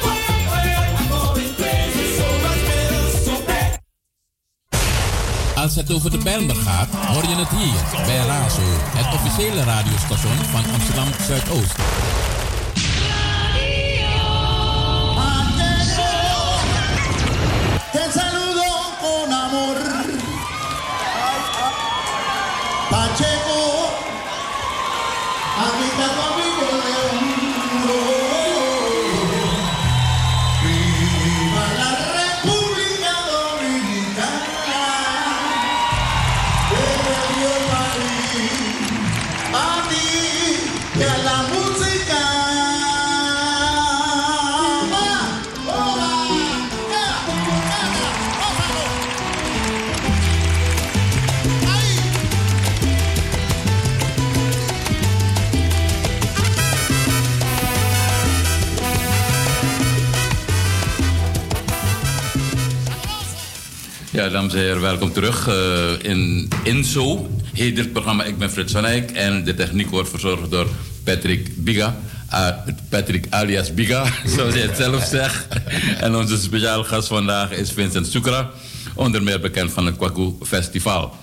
[5.73, 8.63] Als het over de Bijlmer gaat, hoor je het hier bij Razo,
[8.97, 12.22] het officiële radiostation van Amsterdam Zuidoost.
[64.43, 67.31] Dames en heren, welkom terug eh, in Inzo.
[67.53, 70.67] Heet dit programma Ik ben Frits van Eyck en de techniek wordt verzorgd door
[71.05, 71.97] Patrick Biga.
[72.29, 72.49] Ah,
[72.89, 74.05] Patrick alias Biga,
[74.37, 75.47] zoals hij het zelf zegt.
[75.99, 78.51] en onze speciale gast vandaag is Vincent Sucra,
[78.95, 81.17] onder meer bekend van het Kwaku Festival.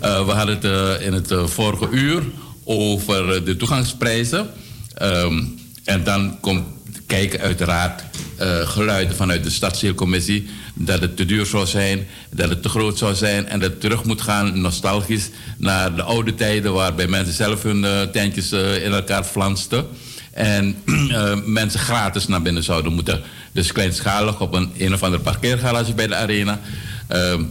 [0.00, 2.22] Eh, we hadden het in het vorige uur
[2.64, 4.50] over de toegangsprijzen.
[4.94, 5.42] Ehm,
[5.84, 6.64] en dan komt
[7.06, 8.02] kijken uiteraard
[8.36, 12.98] eh, geluiden vanuit de stadsdeelcommissie dat het te duur zou zijn, dat het te groot
[12.98, 17.34] zou zijn en dat het terug moet gaan, nostalgisch, naar de oude tijden waarbij mensen
[17.34, 19.86] zelf hun eh, tentjes eh, in elkaar flansten.
[20.32, 20.76] En
[21.60, 23.22] mensen gratis naar binnen zouden moeten.
[23.52, 26.60] Dus kleinschalig op een een of andere parkeergarage bij de arena.
[27.08, 27.42] Ehm,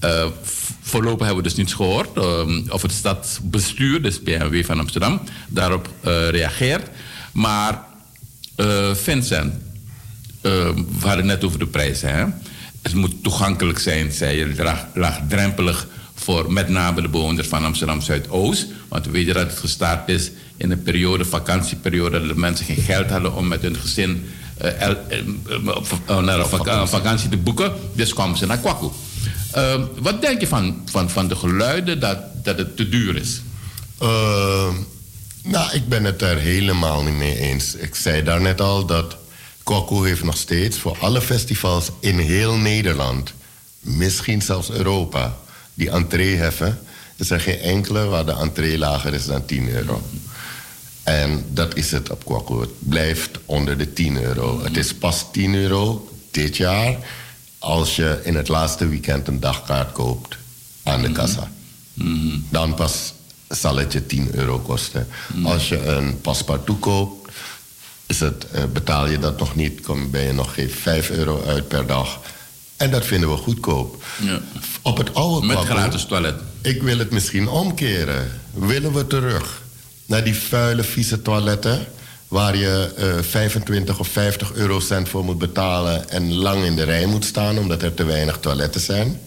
[0.00, 0.26] eh,
[0.80, 5.88] voorlopig hebben we dus niets gehoord ehm, of het stadsbestuur, dus BMW van Amsterdam, daarop
[6.30, 6.88] reageert.
[7.32, 7.92] Maar
[8.56, 9.54] eh, Vincent,
[10.40, 10.50] eh,
[11.00, 12.14] we hadden net over de prijzen.
[12.14, 12.24] Hè?
[12.82, 18.00] Het moet toegankelijk zijn, zei je, laag- laagdrempelig voor met name de bewoners van Amsterdam
[18.00, 18.66] Zuidoost.
[18.88, 22.82] Want we weten dat het gestart is in een periode, vakantieperiode, dat de mensen geen
[22.84, 24.24] geld hadden om met hun gezin
[24.56, 24.90] eh, eh,
[26.06, 27.72] eh, naar een vaka- vakantie te boeken.
[27.94, 28.86] Dus kwamen ze naar Kwaku.
[29.52, 33.40] Eh, wat denk je van, van, van de geluiden dat, dat het te duur is?
[35.46, 37.74] Nou, ik ben het er helemaal niet mee eens.
[37.74, 39.16] Ik zei daarnet al dat
[39.62, 43.32] Kwaku heeft nog steeds voor alle festivals in heel Nederland,
[43.80, 45.36] misschien zelfs Europa,
[45.74, 46.78] die entree heffen.
[47.16, 50.02] Er zijn geen enkele waar de entree lager is dan 10 euro.
[51.02, 52.60] En dat is het op Kwaku.
[52.60, 54.62] Het blijft onder de 10 euro.
[54.62, 56.96] Het is pas 10 euro dit jaar
[57.58, 60.36] als je in het laatste weekend een dagkaart koopt
[60.82, 61.50] aan de kassa.
[62.50, 63.12] Dan pas
[63.48, 65.08] zal het je 10 euro kosten.
[65.44, 67.30] Als je een paspartout koopt,
[68.06, 71.44] is het, eh, betaal je dat nog niet, kom, ben je nog geen 5 euro
[71.46, 72.20] uit per dag.
[72.76, 74.04] En dat vinden we goedkoop.
[74.22, 74.40] Ja.
[74.82, 76.34] Op het oude Met gratis toilet.
[76.60, 78.40] Ik wil het misschien omkeren.
[78.52, 79.62] Willen we terug
[80.06, 81.86] naar die vuile, vieze toiletten...
[82.28, 86.08] waar je eh 25 of 50 eurocent voor moet betalen...
[86.08, 89.20] en lang in de rij moet staan omdat er te weinig toiletten zijn?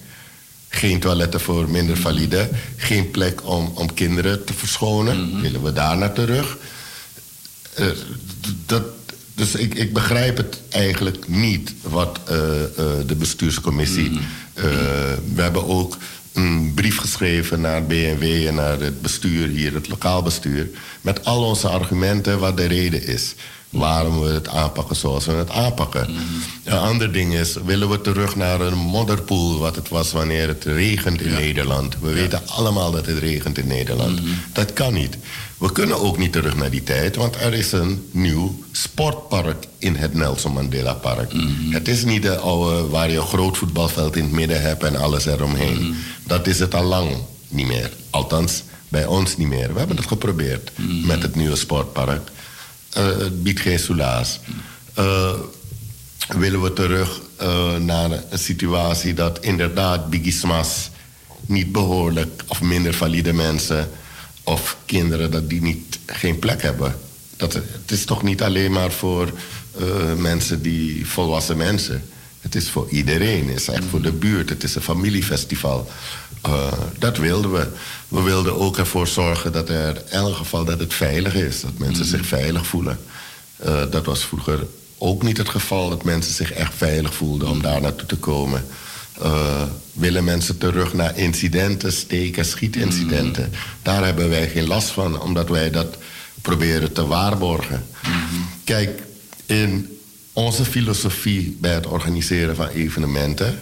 [0.70, 2.50] Geen toiletten voor minder valide.
[2.76, 5.42] Geen plek om, om kinderen te verschonen.
[5.42, 6.58] Willen we daar naar terug?
[7.74, 7.86] Eh,
[8.66, 8.84] dat,
[9.34, 12.68] dus ik, ik begrijp het eigenlijk niet wat eh, eh,
[13.06, 14.20] de bestuurscommissie.
[14.54, 14.64] eh,
[15.34, 15.98] we hebben ook
[16.34, 20.70] een brief geschreven naar BNW en naar het bestuur hier, het lokaal bestuur.
[21.02, 23.36] Met al onze argumenten wat de reden is.
[23.78, 26.08] Waarom we het aanpakken zoals we het aanpakken.
[26.64, 30.64] Een ander ding is, willen we terug naar een modderpoel wat het was wanneer het
[30.64, 31.96] regent in Nederland.
[32.02, 34.20] We weten allemaal dat het regent in Nederland.
[34.54, 35.18] Dat kan niet.
[35.58, 39.96] We kunnen ook niet terug naar die tijd, want er is een nieuw sportpark in
[39.96, 41.32] het Nelson Mandela Park.
[41.70, 44.96] Het is niet de oude waar je een groot voetbalveld in het midden hebt en
[44.96, 45.96] alles eromheen.
[46.24, 47.10] Dat is het al lang
[47.48, 47.92] niet meer.
[48.10, 49.74] Althans, bij ons niet meer.
[49.74, 50.72] We hebben het geprobeerd
[51.06, 52.30] met het nieuwe sportpark.
[52.98, 54.40] Eh, het biedt geen soelaas.
[54.94, 55.34] Eh,
[56.28, 60.90] willen we terug eh, naar een situatie dat inderdaad bigismas
[61.46, 63.90] niet behoorlijk of minder valide mensen
[64.44, 66.96] of kinderen dat die niet geen plek hebben.
[67.36, 69.32] Dat, het is toch niet alleen maar voor
[70.18, 72.10] mensen die volwassen mensen.
[72.42, 73.48] Het is voor iedereen.
[73.48, 74.50] Het is echt voor de buurt.
[74.50, 75.90] Het is een familiefestival.
[76.98, 77.68] Dat wilden we.
[78.08, 81.62] We wilden ook ervoor zorgen dat er in elk geval dat het veilig is.
[81.62, 83.00] Dat mensen zich veilig voelen.
[83.58, 87.62] Eh, dat was vroeger ook niet het geval dat mensen zich echt veilig voelden om
[87.62, 88.66] daar naartoe te komen.
[89.22, 93.52] Eh, willen mensen terug naar incidenten, steken, schietincidenten.
[93.82, 95.98] Daar hebben wij geen last van, omdat wij dat
[96.42, 97.86] proberen te waarborgen.
[98.64, 99.04] Kijk,
[99.46, 100.00] in
[100.34, 103.60] onze filosofie bij het organiseren van evenementen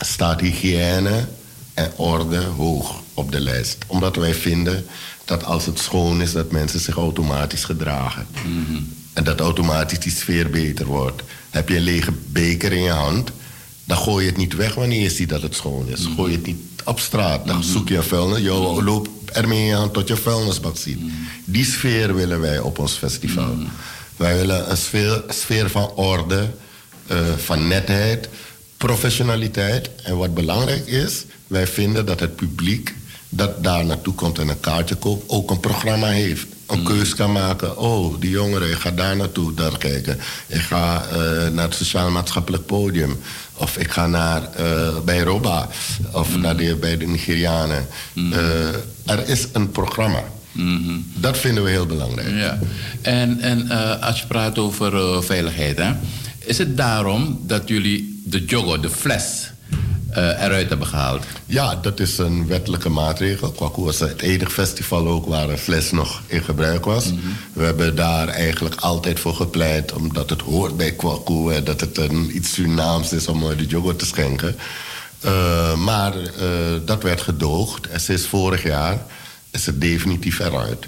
[0.00, 1.26] staat hygiëne
[1.74, 3.78] en orde hoog op de lijst.
[3.86, 4.86] Omdat wij vinden
[5.24, 8.26] dat als het schoon is, dat mensen zich automatisch gedragen.
[9.12, 11.22] En dat automatisch die sfeer beter wordt.
[11.50, 13.30] Heb je een lege beker in je hand,
[13.84, 16.08] dan gooi je het niet weg wanneer je ziet dat het schoon is.
[16.16, 17.46] Gooi je het niet op straat.
[17.46, 18.40] Dan zoek je een vuilnis.
[18.40, 20.98] Je loopt ermee in je hand tot je vuilnisbak ziet.
[21.44, 23.56] Die sfeer willen wij op ons festival.
[24.16, 26.50] Wij willen een sfeer, sfeer van orde,
[27.06, 28.28] eh, van netheid,
[28.84, 29.90] professionaliteit.
[30.02, 32.94] En wat belangrijk is, wij vinden dat het publiek
[33.28, 36.46] dat daar naartoe komt en een kaartje koopt, ook een programma heeft.
[36.66, 37.78] Een keus kan maken.
[37.78, 40.18] Oh, die jongeren, ik ga daar naartoe, daar kijken.
[40.46, 41.16] Ik ga eh,
[41.52, 43.18] naar het sociaal-maatschappelijk podium.
[43.54, 45.68] Of ik ga naar, eh, bij Roba.
[46.12, 47.86] Of naar de, bij de Nigerianen.
[48.14, 48.68] Eh,
[49.04, 50.24] er is een programma.
[51.14, 52.34] Dat vinden we heel belangrijk.
[52.34, 52.58] Ja.
[53.02, 53.70] En, en
[54.00, 55.92] als je praat over veiligheid, hè,
[56.38, 59.50] is het daarom dat jullie de jogo, de fles,
[60.10, 61.24] eh, eruit hebben gehaald?
[61.46, 63.50] Ja, dat is een wettelijke maatregel.
[63.52, 67.04] Kwaku was het enige festival ook waar een fles nog in gebruik was.
[67.52, 71.52] We hebben daar eigenlijk altijd voor gepleit, omdat het hoort bij Kwaku...
[71.52, 74.56] en dat het een, iets Surinaams is om eh, de yoghurt te schenken.
[75.20, 76.12] Eh, maar
[76.84, 79.02] dat werd gedoogd en sinds vorig jaar
[79.50, 80.86] is het definitief eruit.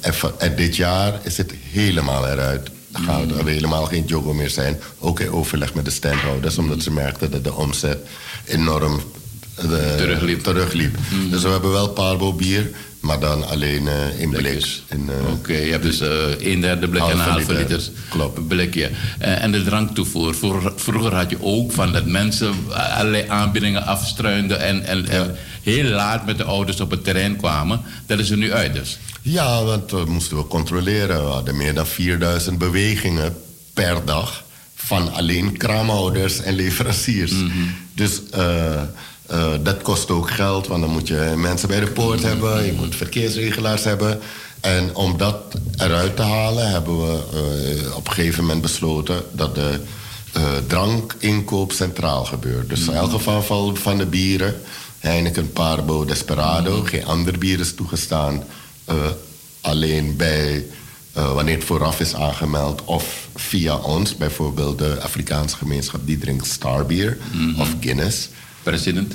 [0.00, 2.70] En, van- en dit jaar is het helemaal eruit.
[2.94, 4.80] Er gaat er helemaal geen jogo meer zijn.
[4.98, 7.98] Ook in overleg met de standhouders, omdat ze merkten dat de omzet
[8.44, 9.00] enorm
[9.54, 9.94] eh,
[10.42, 10.96] terugliep.
[11.30, 12.70] Dus we hebben wel Parbo bier,
[13.00, 14.64] maar dan alleen eh, in blik.
[14.88, 14.98] Eh,
[15.32, 16.00] Oké, je hebt dus
[16.40, 17.56] een derde blik en een Halve liter.
[17.56, 18.48] liter Klopt.
[18.48, 18.90] blikje.
[19.18, 20.34] En de dranktoevoer.
[20.34, 24.60] Vroeger, vroeger had je ook van dat mensen allerlei aanbiedingen afstruinden...
[24.60, 27.80] en, en, en heel laat met de ouders op het terrein kwamen.
[28.06, 28.98] Dat is er nu uit dus.
[29.22, 31.24] Ja, want we moesten we controleren.
[31.24, 33.36] We hadden meer dan 4000 bewegingen
[33.72, 34.44] per dag
[34.74, 37.32] van alleen kraamhouders en leveranciers.
[37.94, 38.82] Dus eh,
[39.26, 42.72] eh, dat kost ook geld, want dan moet je mensen bij de poort hebben, je
[42.72, 44.20] moet verkeersregelaars hebben.
[44.60, 45.36] En om dat
[45.76, 49.80] eruit te halen, hebben we eh, op een gegeven moment besloten dat de
[50.66, 52.68] drankinkoop centraal gebeurt.
[52.68, 54.54] Dus in elk geval van, van de bieren,
[55.08, 58.42] Heineken, Parbo, Desperado, geen ander bier is toegestaan.
[58.84, 58.94] Eh,
[59.60, 60.64] alleen bij
[61.12, 66.46] eh, wanneer het vooraf is aangemeld of via ons, bijvoorbeeld de Afrikaanse gemeenschap die drinkt
[66.46, 67.18] Starbier
[67.58, 68.28] of Guinness.
[68.62, 69.14] President?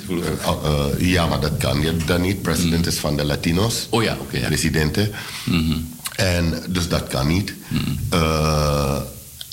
[0.98, 2.42] ja, maar dat kan je dan niet.
[2.42, 3.86] President is van de Latino's.
[3.90, 4.36] Oh ja, oké.
[4.38, 4.46] ja.
[4.46, 5.10] Presidenten.
[6.16, 7.54] En dus dat kan niet.
[8.10, 8.96] Eh,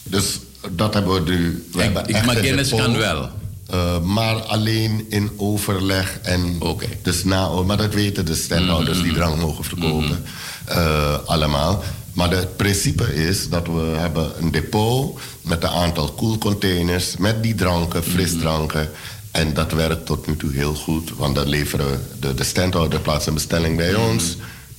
[0.03, 0.39] dus
[0.71, 1.65] dat hebben we nu.
[1.71, 3.29] We ik- maar Guinness kan wel.
[3.69, 6.57] Eh, maar alleen in overleg en
[7.01, 10.23] dus na, maar dat weten de standhouders die drank mogen verkopen,
[10.65, 11.83] eh, allemaal.
[12.13, 17.55] Maar het principe is dat we hebben een depot met een aantal koelcontainers met die
[17.55, 18.89] dranken, frisdranken.
[19.31, 23.27] En dat werkt tot nu toe heel goed, want dan leveren de, de standhouder plaatst
[23.27, 24.37] een bestelling bij ons.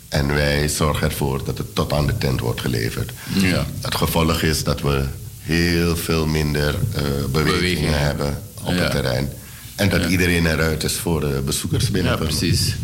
[0.09, 3.13] En wij zorgen ervoor dat het tot aan de tent wordt geleverd.
[3.35, 3.67] Ja.
[3.81, 5.05] Het gevolg is dat we
[5.41, 7.99] heel veel minder eh, bewegingen, Bewegingen.
[8.01, 8.81] hebben op Ja.
[8.83, 9.29] het terrein.
[9.77, 10.09] En dat Ja.
[10.09, 12.29] iedereen eruit is voor de bezoekers Ja, binnenkomen.
[12.29, 12.75] precies.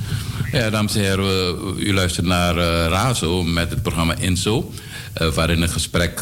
[0.53, 4.72] Ja, dames en heren, u luistert naar eh, Razo met het programma Inso.
[5.14, 6.20] eh, waarin een gesprek,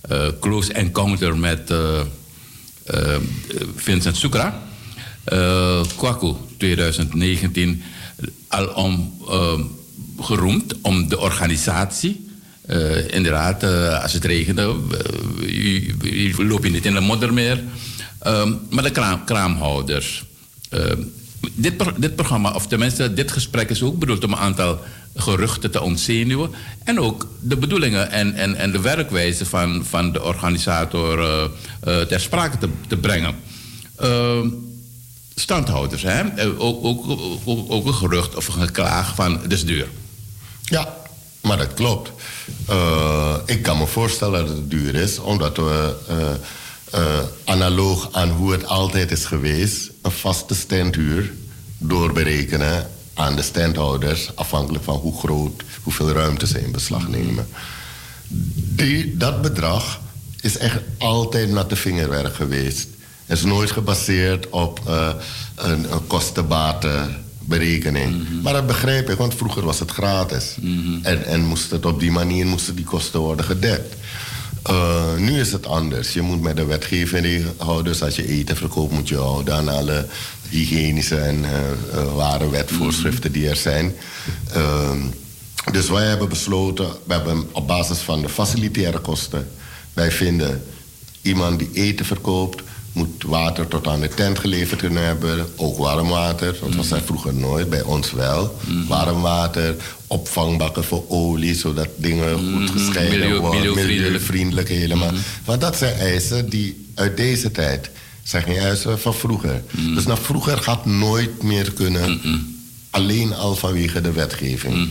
[0.00, 2.00] eh, close encounter met eh,
[2.84, 3.16] eh,
[3.76, 4.24] Vincent
[5.24, 7.82] eh Kwaku 2019
[8.48, 9.60] al om eh,
[10.20, 12.28] geroemd om de organisatie.
[12.66, 14.62] Eh, inderdaad, eh, als het regende,
[15.42, 17.62] eh, loop je niet in de modder meer.
[18.24, 20.24] Ehm, maar de kraam, kraamhouders.
[20.68, 21.02] Ehm,
[21.52, 24.80] dit, dit programma, of tenminste dit gesprek is ook bedoeld om een aantal
[25.14, 26.50] geruchten te ontzenuwen.
[26.84, 31.44] En ook de bedoelingen en, en, en de werkwijze van, van de organisator eh,
[31.80, 33.34] eh, ter sprake te, te brengen.
[33.96, 34.48] Ehm,
[35.34, 36.20] standhouders, hè?
[36.22, 37.04] Eh, Ook, ook,
[37.44, 39.88] ook, ook een gerucht of een geklaag van het is duur.
[40.62, 40.96] Ja,
[41.40, 42.10] maar dat klopt.
[43.46, 45.96] Ik kan me voorstellen dat het duur is, omdat we
[46.94, 51.32] eh, analoog aan hoe het altijd is geweest, een vaste standhuur
[51.78, 57.46] doorberekenen aan de standhouders, afhankelijk van hoe groot, hoeveel ruimte ze in beslag nemen.
[58.76, 60.00] Die, dat bedrag
[60.40, 62.88] is echt altijd natte vingerwerk geweest.
[63.26, 65.08] Het is nooit gebaseerd op eh,
[65.54, 68.42] een, een kostenbatenberekening.
[68.42, 70.56] Maar dat begrijp ik, want vroeger was het gratis.
[71.02, 73.94] En, en moest het op die manier moesten die kosten worden gedekt.
[74.64, 76.12] Eh, nu is het anders.
[76.12, 77.92] Je moet met de wetgeving houden.
[77.92, 80.06] Dus als je eten verkoopt, moet je houden aan alle
[80.48, 83.94] hygiënische en eh, ware wetvoorschriften die er zijn.
[84.52, 84.98] Ehm,
[85.72, 89.48] Dus wij hebben besloten, we hebben op basis van de facilitaire kosten,
[89.92, 90.62] wij vinden
[91.22, 92.62] iemand die eten verkoopt,
[92.94, 95.46] moet water tot aan de tent geleverd kunnen hebben.
[95.56, 98.58] Ook warm water, dat was er vroeger nooit, bij ons wel.
[98.88, 99.74] Warm water,
[100.06, 103.74] opvangbakken voor olie, zodat dingen goed gescheiden Milieu- worden.
[103.74, 104.68] milieuvriendelijk.
[104.68, 105.10] Helemaal.
[105.44, 107.90] Want dat zijn eisen die uit deze tijd,
[108.22, 109.62] zijn geen eisen van vroeger.
[109.94, 112.20] Dus naar vroeger gaat nooit meer kunnen,
[112.90, 114.88] alleen al vanwege de wetgeving.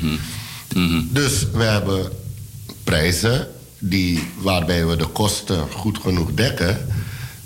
[1.09, 2.11] Dus we hebben
[2.83, 3.47] prijzen
[3.79, 6.87] die, waarbij we de kosten goed genoeg dekken.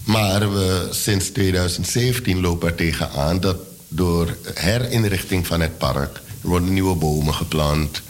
[0.07, 3.57] Maar we, sinds 2017 lopen er tegenaan dat
[3.87, 6.15] door herinrichting van het park...
[6.41, 8.01] er worden nieuwe bomen geplant.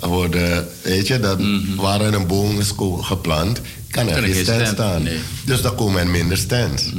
[0.00, 1.40] Er worden, weet je, dat,
[1.76, 3.60] waar er een boom is geplant...
[3.90, 5.02] kan er geen stand staan.
[5.02, 5.18] nee.
[5.44, 6.92] Dus dan komen er minder stands.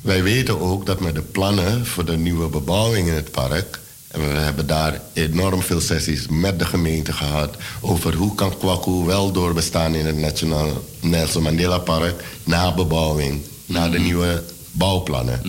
[0.00, 3.80] Wij weten ook dat met de plannen voor de nieuwe bebouwing in het park...
[4.08, 7.56] en we hebben daar enorm veel sessies met de gemeente gehad...
[7.80, 12.24] over hoe kan Kwaku wel doorbestaan in het Nationaal Nelson Mandela Park...
[12.44, 13.40] na bebouwing,
[13.72, 14.42] na de nieuwe
[14.72, 15.40] bouwplannen.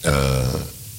[0.00, 0.38] Eh,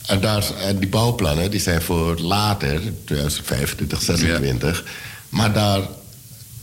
[0.05, 4.83] en, daar, en die bouwplannen die zijn voor later, 2025, 26.
[5.29, 5.81] Maar daar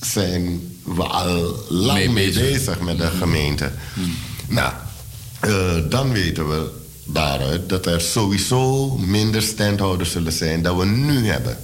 [0.00, 2.42] zijn we al lang Mee mee, bezig.
[2.52, 2.80] bezig.
[2.80, 3.70] met de gemeente.
[4.48, 4.72] Nou,
[5.40, 6.70] eh, dan weten we
[7.04, 11.58] daaruit dat er sowieso minder standhouders zullen zijn dan we nu hebben.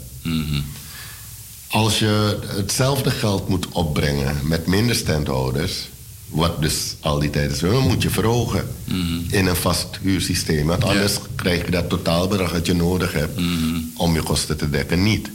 [1.68, 5.88] Als je hetzelfde geld moet opbrengen met minder standhouders,
[6.30, 8.68] wat dus al die tijd is, dan moet je verhogen
[9.28, 10.66] in een vast huursysteem.
[10.66, 13.40] Want anders krijg je dat totaalbedrag dat je nodig hebt
[13.96, 15.30] om je kosten te dekken niet.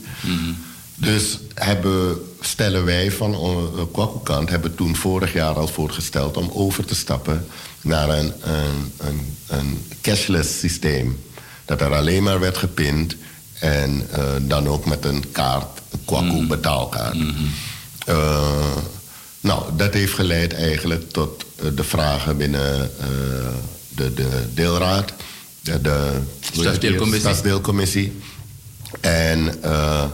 [0.94, 6.84] Dus hebben, stellen wij van onze Kwaku-kant hebben toen vorig jaar al voorgesteld om over
[6.84, 7.46] te stappen
[7.80, 11.18] naar een, een, een, een cashless systeem.
[11.64, 13.16] Dat er alleen maar werd gepind
[13.60, 17.16] en eh, dan ook met een kaart, een Kwaku betaalkaart.
[18.06, 18.76] Eh,
[19.46, 23.06] nou, dat heeft geleid eigenlijk tot eh, de vragen binnen eh,
[23.88, 25.12] de, de deelraad,
[25.60, 26.20] de, de?
[26.40, 27.20] Stadsdeelcommissie.
[27.20, 28.20] Stadsdeelcommissie.
[29.00, 30.04] En, eh,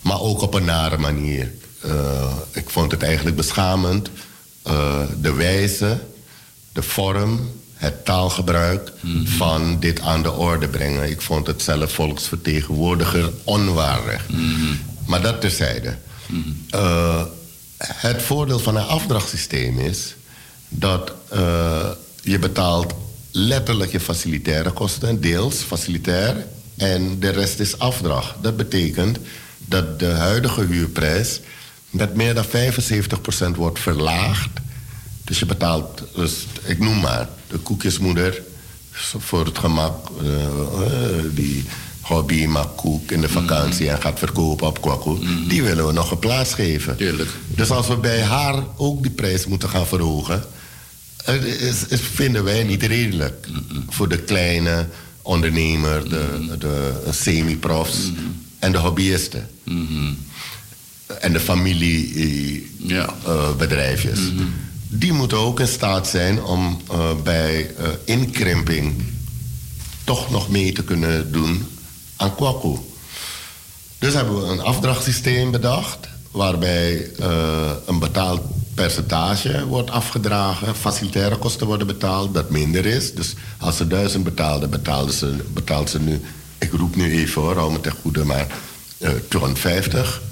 [0.00, 1.52] maar ook op een nare manier.
[2.52, 4.10] Ik vond het eigenlijk beschamend.
[5.20, 6.00] de wijze,
[6.72, 8.92] de vorm, het taalgebruik
[9.24, 11.10] van dit aan de orde brengen.
[11.10, 14.26] Ik vond het zelf volksvertegenwoordiger onwaardig.
[15.06, 15.96] Maar dat terzijde.
[16.70, 17.22] Eh,
[17.78, 20.14] het voordeel van een afdrachtsysteem is
[20.68, 21.90] dat eh,
[22.22, 22.94] je betaalt
[23.30, 26.46] letterlijk je facilitaire kosten, deels facilitair,
[26.76, 28.34] en de rest is afdracht.
[28.40, 29.18] Dat betekent
[29.58, 31.40] dat de huidige huurprijs
[31.90, 32.48] met meer dan 75%
[33.56, 34.50] wordt verlaagd.
[35.24, 38.42] Dus je betaalt, dus, ik noem maar, de koekjesmoeder
[39.18, 41.64] voor het gemak, eh, eh, die
[42.08, 45.18] hobby koek in de vakantie en gaat verkopen op Kwaku,
[45.48, 46.94] die willen we nog een plaats geven.
[47.46, 50.44] Dus als we bij haar ook die prijs moeten gaan verhogen,
[51.24, 53.48] het is, is- vinden wij niet redelijk.
[53.88, 54.86] Voor de kleine
[55.22, 57.96] ondernemer, de, de semi-profs
[58.58, 59.48] en de hobbyisten.
[61.20, 64.18] En de familiebedrijfjes.
[64.88, 69.02] Die moeten ook in staat zijn om eh, bij eh, inkrimping
[70.04, 71.66] toch nog mee te kunnen doen
[72.18, 72.76] aan Kwaku.
[73.98, 78.40] Dus hebben we een afdrachtsysteem bedacht, waarbij eh, een bepaald
[78.74, 83.14] percentage wordt afgedragen, facilitaire kosten worden betaald, dat minder is.
[83.14, 86.20] Dus als ze duizend betaalden, betaalden ze, betaalt ze nu,
[86.58, 88.46] ik roep nu even hoor, hou me ten goede, maar
[88.98, 90.22] eh 250.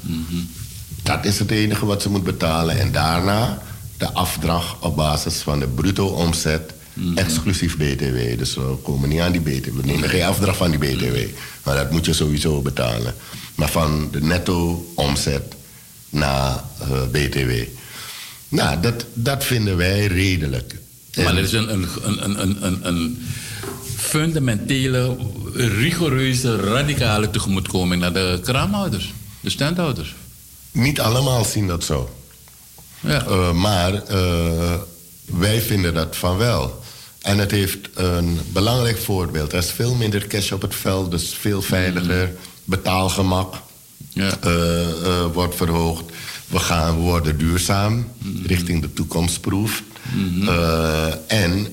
[1.03, 2.79] Dat is het enige wat ze moet betalen.
[2.79, 3.63] En daarna
[3.97, 6.73] de afdracht op basis van de bruto omzet,
[7.15, 8.39] exclusief BTW.
[8.39, 9.77] Dus we komen niet aan die BTW.
[9.77, 11.17] We nemen geen afdracht van die BTW.
[11.63, 13.15] Maar dat moet je sowieso betalen.
[13.55, 15.55] Maar van de netto omzet
[16.09, 17.51] naar eh, BTW.
[18.49, 20.77] Nou, dat, dat vinden wij redelijk.
[21.17, 23.27] Maar er is een, een, een, een, een, een
[23.97, 25.17] fundamentele,
[25.55, 30.15] rigoureuze, radicale tegemoetkoming naar de kraamhouders, de standhouders.
[30.73, 32.11] Niet allemaal zien dat zo.
[33.03, 34.75] Eh, maar eh,
[35.25, 36.85] wij vinden dat van wel.
[37.27, 39.53] En het heeft een belangrijk voorbeeld.
[39.53, 42.33] Er is veel minder cash op het veld, dus veel veiliger.
[42.65, 43.55] Betaalgemak
[44.15, 46.05] eh, eh, wordt verhoogd.
[46.49, 48.09] We, gaan, worden duurzaam,
[48.45, 49.83] richting de toekomstproef.
[50.47, 51.67] Eh, en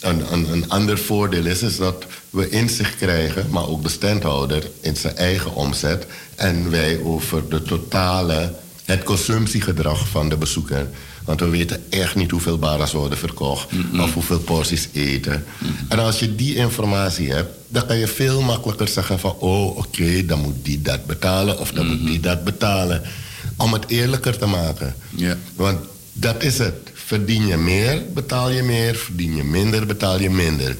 [0.00, 4.70] een, een, een ander voordeel is, is dat we inzicht krijgen, maar ook de standhouder
[4.80, 6.06] in zijn eigen omzet.
[6.34, 8.54] En wij over de totale,
[8.84, 10.88] het consumptiegedrag van de bezoeker.
[11.30, 13.68] Want we weten echt niet hoeveel baras worden verkocht
[14.00, 15.44] of hoeveel porties eten.
[15.88, 20.24] En als je die informatie hebt, dan kan je veel makkelijker zeggen van oh oké,
[20.26, 23.02] dan moet die dat betalen of dan moet die dat betalen.
[23.56, 24.94] Om het eerlijker te maken.
[25.56, 25.78] Want
[26.12, 26.74] dat is het.
[26.94, 28.94] Verdien je meer, betaal je meer.
[28.94, 30.76] Verdien je minder, betaal je minder.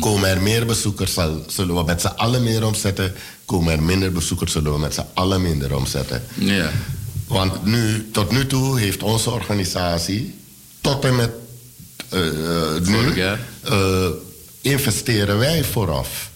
[0.00, 3.12] Komen er meer bezoekers, zullen we met z'n allen meer omzetten.
[3.44, 6.22] Komen er minder bezoekers, zullen we met z'n allen minder omzetten.
[6.34, 6.70] Ja.
[7.32, 10.34] Want nu, tot nu toe heeft onze organisatie,
[10.80, 11.30] tot en met
[12.08, 12.28] eh,
[12.76, 13.20] eh, nu,
[13.62, 14.08] eh,
[14.60, 16.30] investeren wij vooraf.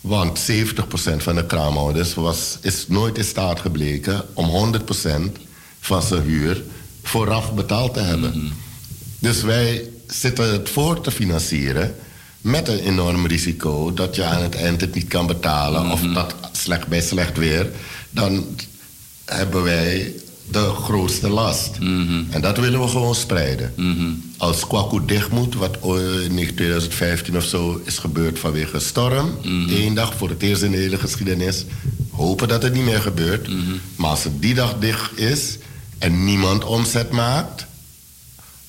[0.00, 5.38] Want 70% van de kraamhouders was, is nooit in staat gebleken om 100%
[5.80, 6.62] van zijn huur
[7.02, 8.52] vooraf betaald te hebben.
[9.18, 11.94] Dus wij zitten het voor te financieren
[12.40, 16.34] met een enorm risico dat je aan het eind het niet kan betalen of dat
[16.52, 17.70] slecht, bij slecht weer,
[18.10, 18.46] dan
[19.24, 20.14] hebben wij
[20.50, 21.76] de grootste last.
[22.30, 23.74] En dat willen we gewoon spreiden.
[24.36, 29.30] Als Kwaku dicht moet, wat ooit in 2015 of zo is gebeurd vanwege storm,
[29.68, 31.64] één dag voor het eerst in de hele geschiedenis,
[32.10, 33.48] hopen dat het niet meer gebeurt.
[33.96, 35.58] Maar als het die dag dicht is
[35.98, 37.66] en niemand omzet maakt,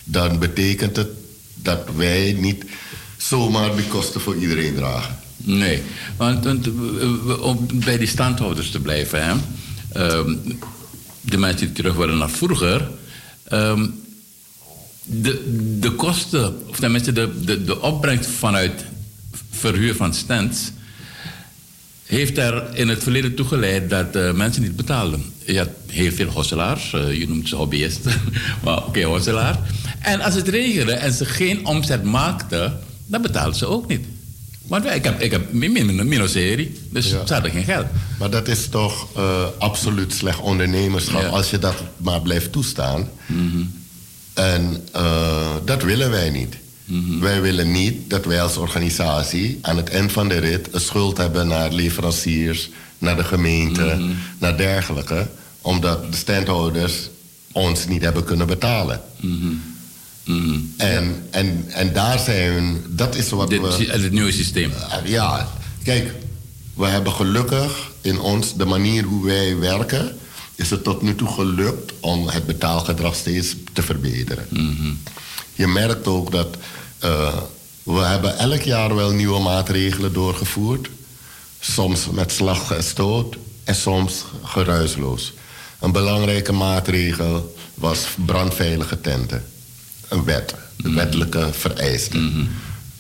[0.03, 1.09] dan betekent het
[1.55, 2.65] dat wij niet
[3.17, 5.17] zomaar die kosten voor iedereen dragen.
[5.37, 5.81] Nee,
[6.17, 9.33] want, want, eh, om bij die standhouders te blijven, hè,
[9.89, 10.35] ehm,
[11.25, 12.89] de mensen die terug willen naar vroeger,
[13.43, 13.85] ehm,
[15.03, 18.85] de, de kosten, of tenminste de, de, de opbrengst vanuit
[19.49, 20.71] verhuur van stands,
[22.05, 25.23] heeft er in het verleden toe geleid dat eh, mensen niet betaalden.
[25.45, 28.21] Je had heel veel hosselaars, eh, je noemt ze hobbyisten,
[28.63, 29.59] maar oké, hosselaar.
[29.99, 34.05] En als het regende en ze geen omzet maakten, dan betaalden ze ook niet.
[34.67, 37.85] Want wij, ik heb, ik heb min, min, serie, dus ze hadden geen geld.
[38.19, 43.09] Maar dat is toch eh, absoluut slecht ondernemerschap als je dat maar blijft toestaan.
[44.33, 46.55] En eh, dat willen wij niet.
[47.19, 51.17] Wij willen niet dat wij als organisatie aan het eind van de rit een schuld
[51.17, 53.99] hebben naar leveranciers, naar de gemeente,
[54.37, 55.27] naar dergelijke,
[55.61, 57.09] omdat de standhouders
[57.51, 59.01] ons niet hebben kunnen betalen.
[60.77, 63.85] En, en, en daar zijn dat is wat Dit, we...
[63.85, 64.71] het nieuwe systeem.
[65.05, 65.49] Ja,
[65.83, 66.13] kijk,
[66.73, 70.17] we hebben gelukkig in ons, de manier hoe wij werken,
[70.55, 74.47] is het tot nu toe gelukt om het betaalgedrag steeds te verbeteren.
[75.53, 76.57] Je merkt ook dat
[76.99, 77.37] eh,
[77.83, 80.89] we hebben elk jaar wel nieuwe maatregelen doorgevoerd.
[81.59, 85.33] Soms met slag en stoot en soms geruisloos.
[85.79, 89.45] Een belangrijke maatregel was brandveilige tenten.
[90.13, 92.49] Een wet, de wettelijke vereisten.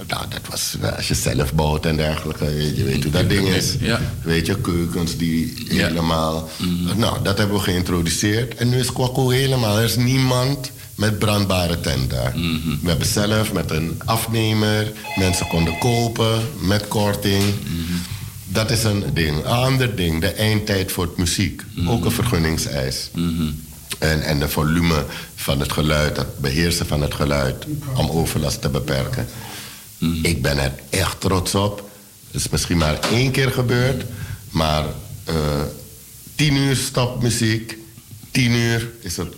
[0.07, 2.45] Nou, dat was eh, als je zelf bouwt en dergelijke.
[2.45, 3.75] Je, je weet hoe dat ding is.
[3.79, 4.01] Ja.
[4.21, 6.49] Weet je, keukens die helemaal...
[6.95, 8.55] Nou, dat hebben we geïntroduceerd.
[8.55, 9.77] En nu is Kwakko helemaal...
[9.77, 12.33] Er is niemand met brandbare tent daar.
[12.81, 14.91] We hebben zelf met een afnemer...
[15.15, 17.43] Mensen konden kopen met korting.
[18.45, 19.37] Dat is een ding.
[19.37, 21.61] Een ander ding, de eindtijd voor het muziek.
[21.87, 23.09] Ook een vergunningseis.
[23.99, 25.05] En, en de volume
[25.35, 27.65] van het geluid, het beheersen van het geluid...
[27.95, 29.27] om overlast te beperken.
[30.23, 31.89] Ik ben er echt trots op.
[32.31, 34.03] Het is misschien maar één keer gebeurd.
[34.49, 34.85] Maar
[35.23, 35.35] eh,
[36.35, 37.77] tien uur stopmuziek.
[38.31, 39.33] Tien uur is het...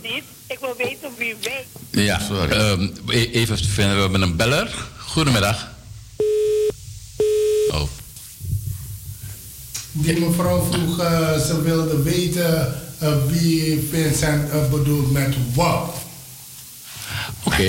[0.46, 1.64] Ik wil weten wie wij.
[2.04, 2.20] Ja,
[2.50, 4.74] ehm, e- even vinden, we hebben een beller.
[4.98, 5.68] Goedemiddag.
[7.70, 7.82] Oh,
[9.92, 12.74] Die mevrouw vroeg, eh, ze wilde weten
[13.28, 15.94] wie Vincent eh, bedoelt met wat.
[17.44, 17.62] oké.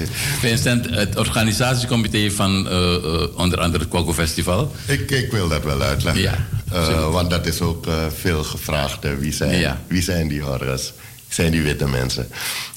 [0.40, 3.02] Vincent, het organisatiecomité van eh, eh,
[3.36, 4.72] onder andere het Kwaku Festival.
[4.86, 6.22] Ik, ik wil dat wel uitleggen.
[6.22, 7.86] Ja, Eh, want dat is ook
[8.20, 9.02] veel gevraagd.
[9.02, 9.16] hè.
[9.16, 9.80] Wie, zijn, Ja.
[9.86, 10.92] wie zijn die orgas?
[11.28, 12.28] Zijn die witte mensen?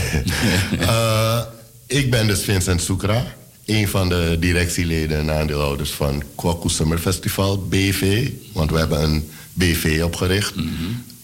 [0.79, 1.39] Eh,
[1.87, 3.25] ik ben dus Vincent Soekra.
[3.65, 8.29] Een van de directieleden en aandeelhouders van Kwaku Summer Festival, BV.
[8.53, 10.53] Want we hebben een BV opgericht.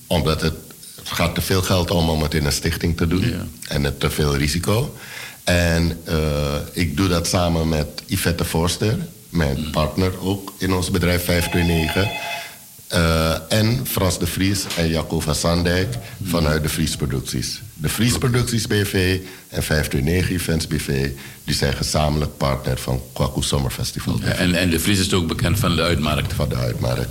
[0.07, 0.55] Omdat het,
[0.95, 3.33] het gaat te veel geld om om het in een stichting te doen.
[3.67, 4.95] En het te veel risico.
[5.43, 8.97] En eh, ik doe dat samen met Yvette Forster,
[9.29, 12.43] mijn partner ook in ons bedrijf 529.
[12.87, 17.61] Eh, en Frans de Vries en Jaco van Sandijk vanuit de Vries Producties.
[17.73, 19.19] De Vries Producties BV
[19.49, 21.09] en 529 Events BV...
[21.43, 24.19] die zijn gezamenlijk partner van Kwaku Sommerfestival.
[24.23, 26.33] Ja, en, en de Vries is ook bekend van de uitmarkt.
[26.33, 27.09] Van de uitmarkt.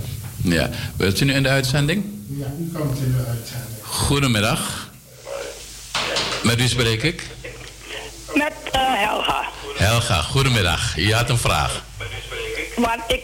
[0.53, 0.69] Ja.
[0.97, 2.05] Wilt u nu in de uitzending?
[2.27, 3.77] Ja, u komt in de uitzending.
[3.81, 4.89] Goedemiddag.
[6.43, 7.23] Met wie spreek ik?
[8.33, 9.43] Met eh, Helga.
[9.77, 10.95] Helga, goedemiddag.
[10.95, 11.83] Je had een vraag.
[12.75, 13.23] Want ik,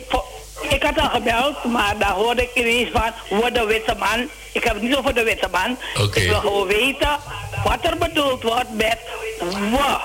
[0.70, 4.30] ik had al gebeld, maar daar hoorde ik ineens van, wordt de witte man.
[4.52, 5.78] Ik heb het niet over de witte man.
[5.98, 6.20] Oké.
[6.20, 7.18] Ik wil gewoon weten
[7.64, 8.98] wat er bedoeld wordt met
[9.40, 9.98] we.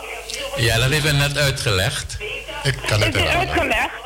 [0.56, 2.16] Ja, dat hebben we net uitgelegd.
[2.62, 4.05] Ik kan het Is uitgelegd?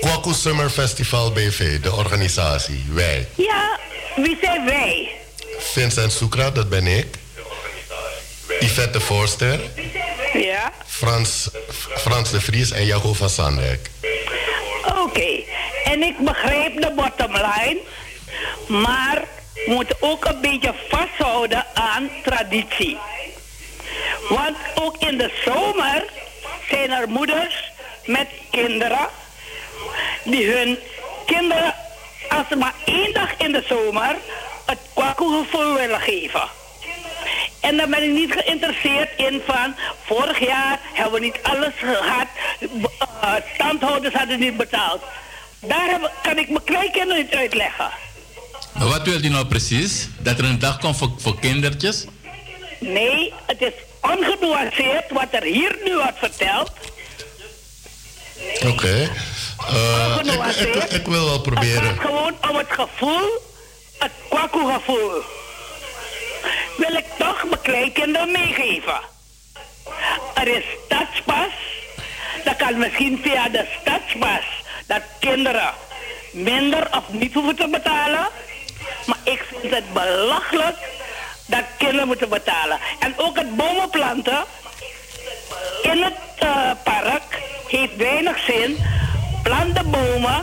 [0.00, 2.84] Kwaku Summer Festival BV, de organisatie.
[2.92, 3.28] Wij.
[3.34, 3.78] Ja,
[4.16, 5.10] wie zijn wij?
[5.58, 7.06] Vincent Soekra, dat ben ik.
[8.60, 9.60] Yvette de Voorster.
[10.32, 11.48] Ja, Frans,
[11.96, 13.90] Frans de Vries en Jaco van Sandijk.
[15.04, 15.42] oké.
[15.84, 17.78] En ik begreep de bottom line,
[18.68, 19.24] maar
[19.54, 22.98] we moeten ook een beetje vasthouden aan traditie.
[24.28, 26.04] Want ook in de zomer
[26.70, 27.70] zijn er moeders
[28.04, 29.08] met kinderen
[30.24, 30.78] die hun
[31.26, 31.74] kinderen,
[32.28, 34.16] als ze maar één dag in de zomer,
[34.66, 36.48] het kwakelgevoel willen geven.
[37.60, 39.74] En dan ben ik niet geïnteresseerd in van,
[40.04, 42.26] vorig jaar hebben we niet alles gehad,
[42.60, 45.02] uh, standhouders hadden niet betaald.
[45.60, 47.90] Daar heb- kan ik mijn kleinkinderen niet uitleggen.
[48.72, 50.08] Maar wat wil je nou precies?
[50.18, 52.04] Dat er een dag komt voor, voor kindertjes?
[52.78, 56.70] Nee, het is ongenuanceerd wat er hier nu wordt verteld.
[58.66, 59.10] Oké.
[59.70, 60.92] Eh, ik, Ongenuanceerd.
[60.92, 61.82] ik, ik wil wel proberen.
[61.86, 63.28] Het gaat gewoon om het gevoel,
[63.98, 65.22] het kwaku-gevoel.
[66.76, 69.00] Wil ik toch mijn kleinkinderen meegeven.
[70.34, 71.52] Er is stadspas.
[72.44, 74.44] Dat kan misschien via de stadspas.
[74.86, 75.72] Dat kinderen
[76.32, 78.28] minder of niet hoeven te betalen.
[79.06, 80.76] Maar ik vind het belachelijk
[81.46, 82.78] dat kinderen moeten betalen.
[82.98, 84.44] En ook het bomen planten
[85.82, 88.78] in het eh, park heeft weinig zin.
[89.50, 90.42] Plant de bomen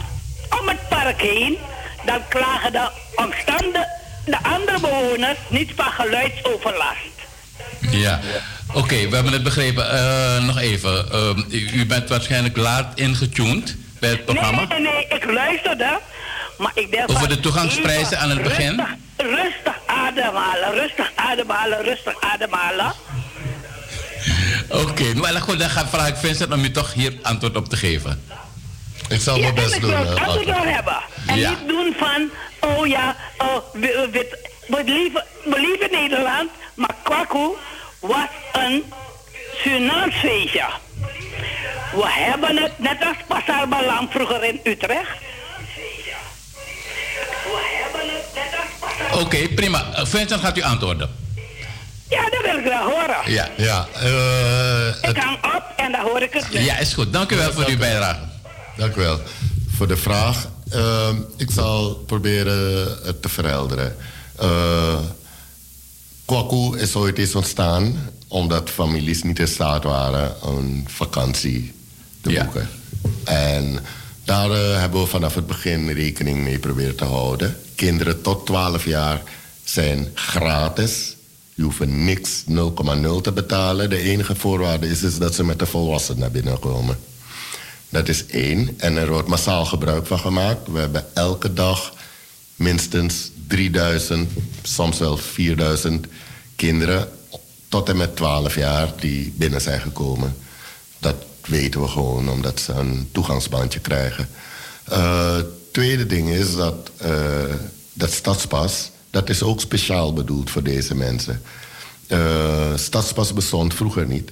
[0.59, 1.57] om het park heen.
[2.05, 3.87] Dan klagen de omstanden,
[4.25, 7.15] de andere bewoners niet van geluidsoverlast.
[7.91, 8.19] Ja.
[8.73, 9.91] Oké, we hebben het begrepen.
[9.91, 11.11] Eh, nog even.
[11.11, 14.65] Ehm, u, bent waarschijnlijk laat ingetuned bij het programma.
[14.65, 15.99] Nee, nee, nee, ik luisterde.
[16.57, 18.85] Maar ik denk Over de toegangsprijzen aan het begin?
[19.17, 22.93] Rustig, ademhalen, rustig ademhalen, rustig ademhalen.
[24.69, 27.69] Oké, maar dan goed, dan ga, vraag ik Vincent om u toch hier antwoord op
[27.69, 28.21] te geven.
[29.09, 30.97] Ik zal Ja, en ik wil het eh, antwoord wel hebben.
[31.27, 31.49] En Ja.
[31.49, 32.29] niet doen van,
[32.59, 37.47] oh ja, oh, we, we, we, lieven Nederland, maar Kwaku
[37.99, 38.83] was een
[39.63, 40.65] Surinaams feestje.
[41.91, 45.17] We hebben het net als Pasar Balam vroeger in Utrecht.
[49.13, 49.85] Oké, prima.
[49.93, 51.09] Eh, Vincent gaat u antwoorden.
[52.09, 53.31] Ja, dat wil ik wel horen.
[53.31, 53.47] Ja.
[53.57, 56.61] Ja, eh, Ik hang op en dan hoor ik het weer.
[56.61, 57.13] Ja, is goed.
[57.13, 58.19] Dank u wel voor uw bijdrage.
[58.77, 59.19] Dank u wel
[59.67, 60.49] voor de vraag.
[60.69, 63.95] Ehm, ik zal proberen het te verhelderen.
[64.41, 64.99] Uh,
[66.25, 71.73] Kwaku is ooit eens ontstaan omdat families niet in staat waren een vakantie
[72.21, 72.69] te boeken.
[73.23, 73.79] En
[74.23, 77.57] daar eh, hebben we vanaf het begin rekening mee proberen te houden.
[77.75, 79.21] Kinderen tot 12 jaar
[79.63, 81.15] zijn gratis.
[81.53, 83.89] Je hoeft niks 0,0 te betalen.
[83.89, 86.97] De enige voorwaarde is, is dat ze met de volwassenen naar binnen komen.
[87.97, 88.73] Dat is één.
[88.77, 90.67] En er wordt massaal gebruik van gemaakt.
[90.67, 91.93] We hebben elke dag
[92.55, 96.07] minstens 3000, soms wel 4000
[96.55, 97.09] kinderen
[97.67, 100.35] tot en met 12 jaar die binnen zijn gekomen.
[100.99, 101.15] Dat
[101.45, 104.29] weten we gewoon omdat ze een toegangsbandje krijgen.
[104.89, 105.35] Uh,
[105.71, 107.11] tweede ding is dat uh,
[107.93, 111.41] dat stadspas, dat is ook speciaal bedoeld voor deze mensen.
[112.07, 114.31] Uh, stadspas bestond vroeger niet.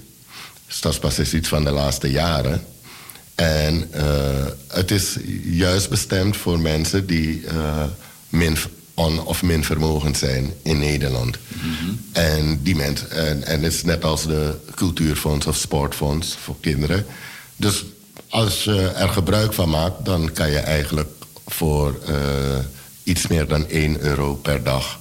[0.67, 2.65] Stadspas is iets van de laatste jaren.
[3.36, 4.02] En uh,
[4.68, 7.84] het is juist bestemd voor mensen die uh,
[8.30, 8.57] min
[8.94, 11.38] on- of min vermogend zijn in Nederland.
[11.48, 11.91] Mhm.
[12.12, 17.06] En die mensen, en, en het is net als de cultuurfonds of sportfonds voor kinderen.
[17.56, 17.86] Dus
[18.30, 21.10] als je er gebruik van maakt, dan kan je eigenlijk
[21.45, 22.16] voor uh,
[23.03, 24.99] iets meer dan 1 euro per dag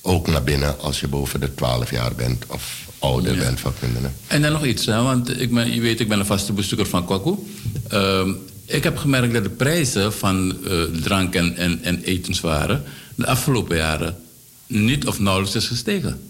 [0.00, 4.14] ook naar binnen als je boven de 12 jaar bent of ouder bent van kinderen.
[4.26, 6.86] En dan nog iets, hè, want ik ben, je weet, ik ben een vaste bezoeker
[6.86, 7.34] van Kwaku.
[7.92, 8.28] Uh,
[8.66, 12.82] ik heb gemerkt dat de prijzen van uh, drank en, en, en etenswaren
[13.14, 14.16] de afgelopen jaren
[14.66, 16.20] niet of nauwelijks is gestegen.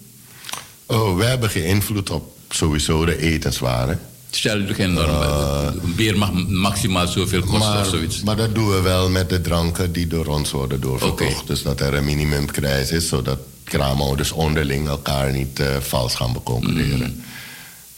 [0.86, 4.00] Oh, wij hebben geen invloed op sowieso de etenswaren.
[4.36, 5.08] Stel je geen norm.
[5.08, 8.22] Uh, een bier mag maximaal zoveel kosten maar, of zoiets.
[8.22, 11.32] Maar dat doen we wel met de dranken die door ons worden doorverkocht.
[11.32, 11.46] Okay.
[11.46, 17.14] Dus dat er een minimumprijs is, zodat kraamouders onderling elkaar niet uh, vals gaan beconcurreren.
[17.16, 17.24] Mm.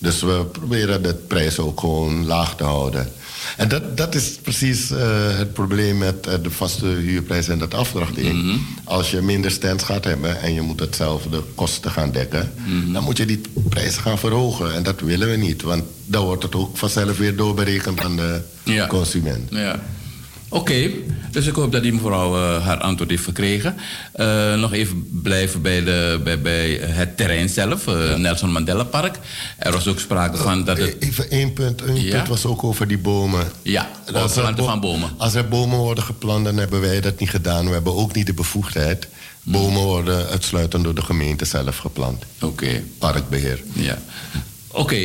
[0.04, 3.08] Dus we proberen de prijs ook gewoon laag te houden.
[3.56, 4.98] En dat, dat is precies uh,
[5.36, 8.32] het probleem met uh, de vaste huurprijs en dat afdrachtding.
[8.32, 8.66] Mm -hmm.
[8.84, 12.92] Als je minder stands gaat hebben en je moet hetzelfde kosten gaan dekken, mm -hmm.
[12.92, 14.74] dan moet je die prijs gaan verhogen.
[14.74, 18.40] En dat willen we niet, want dan wordt het ook vanzelf weer doorberekend aan de
[18.62, 18.86] ja.
[18.86, 19.50] consument.
[19.50, 19.80] Ja.
[20.54, 20.90] Oké,
[21.30, 23.76] dus ik hoop dat die mevrouw eh, haar antwoord heeft gekregen.
[24.12, 29.18] Eh, nog even blijven bij, de, bij, bij het terrein zelf, eh, Nelson Mandela Park.
[29.58, 30.96] Er was ook sprake van dat het...
[30.98, 31.80] Even één punt.
[31.82, 32.16] Een Ja?
[32.16, 33.46] punt was ook over die bomen.
[33.62, 35.10] Ja, Als er planten van bomen.
[35.16, 37.66] Als er bomen worden geplant, dan hebben wij dat niet gedaan.
[37.66, 39.08] We hebben ook niet de bevoegdheid.
[39.42, 42.22] Bomen worden uitsluitend door de gemeente zelf geplant.
[42.40, 42.82] Oké.
[42.98, 43.62] Parkbeheer.
[43.72, 43.98] Ja.
[44.68, 44.96] Oké,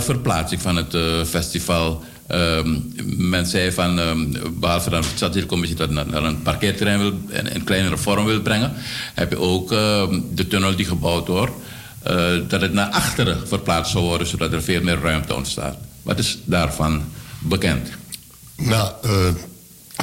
[0.00, 0.96] verplaatsing van het
[1.28, 2.04] festival.
[2.26, 2.78] Ehm,
[3.28, 4.18] men zei van, ehm,
[4.52, 8.40] behalve dat de stadscommissie dat naar, naar een parkeerterrein wil, en een kleinere vorm wil
[8.40, 8.72] brengen,
[9.14, 11.52] heb je ook ehm, de tunnel die gebouwd wordt,
[12.02, 15.76] eh, dat het naar achteren verplaatst zou worden, zodat er veel meer ruimte ontstaat.
[16.02, 17.02] Wat is daarvan
[17.38, 17.88] bekend?
[18.56, 19.10] Nou, eh,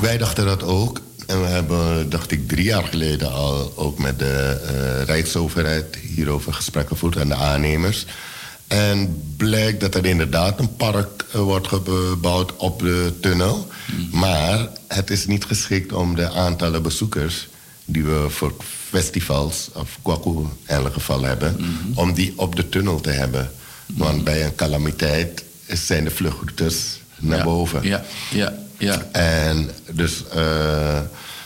[0.02, 1.02] wij dachten dat ook.
[1.28, 6.54] En we hebben, dacht ik, drie jaar geleden al ook met de eh, Rijksoverheid hierover
[6.54, 8.06] gesprekken gevoerd en de aannemers.
[8.72, 13.68] En blijkt dat er inderdaad een park eh, wordt gebouwd op de tunnel.
[14.12, 17.48] Maar het is niet geschikt om de aantallen bezoekers
[17.86, 18.54] die we voor
[18.90, 21.56] festivals of kwaku in elk geval hebben,
[21.96, 23.52] om die op de tunnel te hebben.
[23.86, 27.84] Want bij een calamiteit zijn de vluchtroutes naar Ja, boven.
[27.84, 29.08] Ja, ja, ja.
[29.12, 31.00] En dus eh,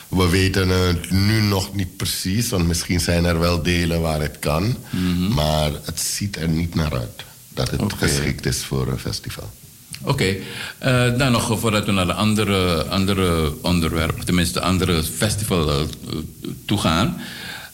[0.08, 4.38] we weten het nu nog niet precies, want misschien zijn er wel delen waar het
[4.38, 4.76] kan.
[4.90, 5.34] Mhm.
[5.34, 9.50] Maar het ziet er niet naar uit dat het geschikt is voor een festival.
[10.02, 10.36] Oké,
[10.78, 15.86] Eh, dan nog voordat we naar de andere, andere onderwerpen, tenminste andere festival eh,
[16.64, 17.20] toe gaan.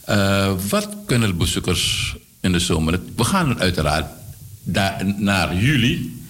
[0.05, 3.01] Eh, wat kunnen de bezoekers in de zomer?
[3.17, 4.07] We gaan uiteraard
[5.17, 6.22] naar juli, eh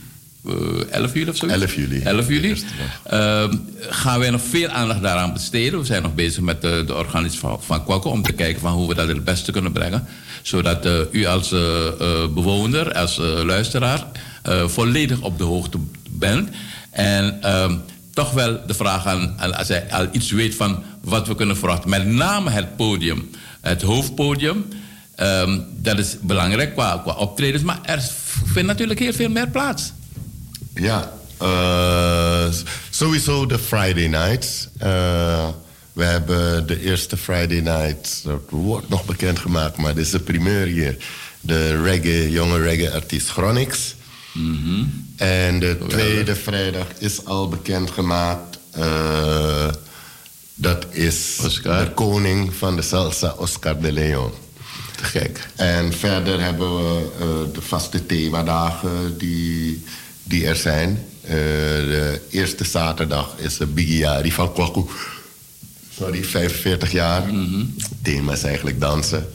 [0.91, 1.47] 11 juli of zo?
[1.47, 2.01] 11 juli.
[2.03, 2.63] 11 juli.
[3.03, 3.45] Eh,
[3.81, 5.79] gaan wij nog veel aandacht daaraan besteden.
[5.81, 8.89] We zijn nog bezig met de, de organisatie van, van om te kijken van hoe
[8.89, 10.07] we dat het beste kunnen brengen.
[10.43, 14.07] Zodat eh, u als eh, eh, bewoner, als eh, luisteraar,
[14.43, 15.79] eh, volledig op de hoogte
[16.11, 16.49] bent.
[16.91, 17.77] En ehm,
[18.15, 21.57] toch wel de vraag aan, aan- als hij al iets weet van wat we kunnen
[21.57, 21.91] verwachten.
[21.91, 24.65] Met name het podium, het hoofdpodium.
[25.15, 28.03] Ehm, dat is belangrijk qua, qua optredens, maar er
[28.45, 29.93] vindt natuurlijk heel veel meer plaats.
[30.75, 32.49] Ja, eh,
[32.91, 34.69] sowieso de Friday nights.
[34.79, 35.49] Eh,
[35.93, 40.67] we hebben de eerste Friday night, dat wordt nog bekendgemaakt, maar dit is de primeur
[40.67, 40.97] hier.
[41.41, 43.95] De reggae, jonge reggae-artiest Chronix.
[45.17, 48.59] En de tweede vrijdag is al bekendgemaakt.
[48.71, 49.69] eh
[50.55, 54.31] dat is de koning van de salsa, Oscar de Leon.
[54.97, 55.49] Te gek.
[55.57, 59.85] En verder hebben we de vaste themadagen die,
[60.23, 61.05] die er zijn.
[61.23, 64.85] Eh, de eerste zaterdag is de Bigiari van Kwaku.
[65.99, 67.27] Sorry, 45 jaar.
[67.27, 69.27] Het thema is eigenlijk dansen.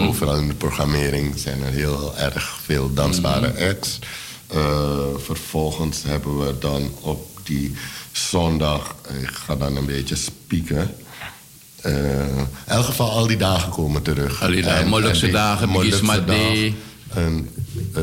[0.00, 3.98] Overal in de programmering zijn er heel erg veel dansbare acts.
[4.46, 7.74] Eh, vervolgens hebben we dan op die
[8.12, 8.94] zondag...
[9.22, 10.94] Ik ga dan een beetje spieken...
[11.80, 11.92] Eh,
[12.26, 14.42] in elk geval al die dagen komen terug.
[14.42, 16.74] Al die dagen, En- Molukse dagen, Bigisma Day.
[17.14, 17.48] Een,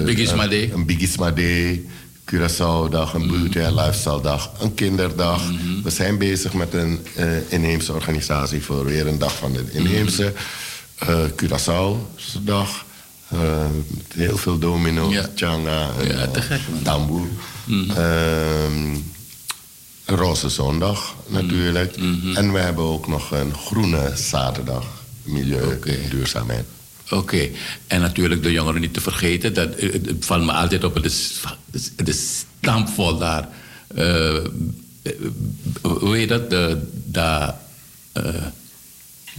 [0.06, 0.64] Bigisma Day.
[0.64, 1.86] Een, een Bigisma Day.
[2.26, 5.42] Curaçao-dag, een beauty en lifestyle-dag, een kinderdag.
[5.84, 10.34] We zijn bezig met een eh, inheemse organisatie voor weer een dag van de inheemse.
[10.98, 12.86] eh Curaçao-dag.
[13.30, 13.40] eh,
[13.88, 16.82] met heel veel domino's, changa, en, Ja, eh, man.
[16.84, 17.28] tamboer.
[17.68, 18.96] Ehm,
[20.06, 21.96] een roze zondag natuurlijk.
[22.36, 24.86] En we hebben ook nog een groene zaterdag.
[25.24, 26.66] Milieu en duurzaamheid.
[27.10, 27.50] Oké,
[27.88, 29.54] en natuurlijk de jongeren niet te vergeten.
[29.54, 31.42] Dat, eh, valt me altijd op, het is,
[31.96, 33.48] het is stampvol daar.
[33.96, 34.36] Eh,
[35.06, 35.12] eh,
[35.82, 36.50] hoe heet dat?
[36.50, 37.62] De, da,
[38.12, 38.24] eh,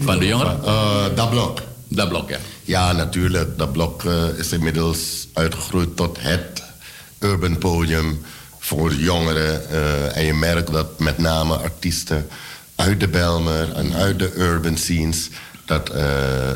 [0.01, 0.65] van de jongeren?
[0.65, 1.63] Eh, dat blok.
[1.89, 2.39] Dat blok, ja.
[2.65, 3.59] Ja, natuurlijk.
[3.59, 4.05] Dat blok
[4.37, 6.63] is inmiddels uitgegroeid tot het
[7.19, 8.23] urban podium
[8.59, 9.71] voor jongeren.
[10.15, 12.29] En je merkt dat met name artiesten
[12.75, 15.29] uit de Belmer en uit de urban scenes...
[15.67, 16.05] dat, eh,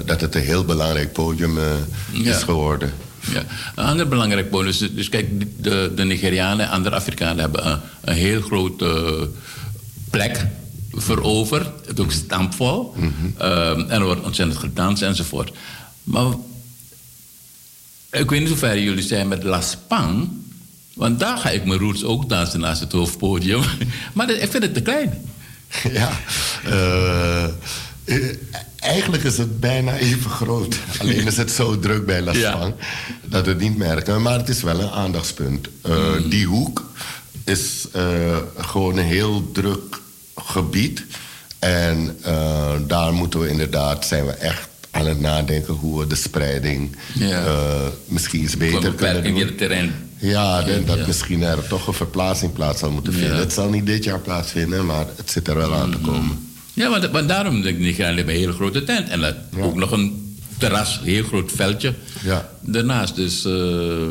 [0.06, 1.64] dat het een heel belangrijk podium eh,
[2.12, 2.36] Ja.
[2.36, 2.92] is geworden.
[3.32, 3.42] Ja.
[3.74, 4.78] Een ander belangrijk bonus.
[4.78, 5.26] Dus, dus kijk,
[5.62, 9.28] de, de Nigerianen en andere Afrikanen hebben een, een heel grote
[10.10, 10.46] plek
[10.92, 11.86] veroverd.
[11.86, 12.94] Het is ook stampvol.
[13.38, 15.52] Ehm, en er wordt ontzettend gedanst enzovoort.
[16.04, 16.32] Maar
[18.10, 20.28] ik weet niet hoe ver jullie zijn met La Spang.
[20.94, 23.62] Want daar ga ik mijn roots ook dansen naast het hoofdpodium.
[24.14, 25.24] maar dat- ik vind het te klein.
[25.92, 26.10] Ja,
[26.64, 27.50] eh, eh,
[28.80, 30.78] eigenlijk is het bijna even groot.
[30.98, 32.74] Alleen is het zo druk bij La Spang
[33.24, 34.22] dat we het niet merken.
[34.22, 35.68] Maar het is wel een aandachtspunt.
[35.82, 36.90] Eh, Die hoek
[37.44, 38.02] is eh,
[38.56, 40.00] gewoon een heel druk
[40.36, 41.04] gebied.
[41.58, 46.14] En eh, daar moeten we inderdaad, zijn we echt aan het nadenken hoe we de
[46.14, 47.44] spreiding Ja.
[48.06, 49.36] misschien iets beter kunnen doen.
[49.38, 49.92] het terrein.
[50.18, 51.06] Ja, dat, dat Ja.
[51.06, 53.34] misschien er toch een verplaatsing plaats zal moeten vinden.
[53.34, 53.40] Ja.
[53.40, 56.49] Het zal niet dit jaar plaatsvinden, maar het zit er wel aan te komen.
[56.80, 59.08] Ja, maar daarom denk ik alleen een hele grote tent.
[59.08, 61.94] En dat, ook nog een terras, een heel groot veldje.
[62.22, 62.48] Ja.
[62.60, 63.44] Daarnaast dus...
[63.44, 64.02] eh,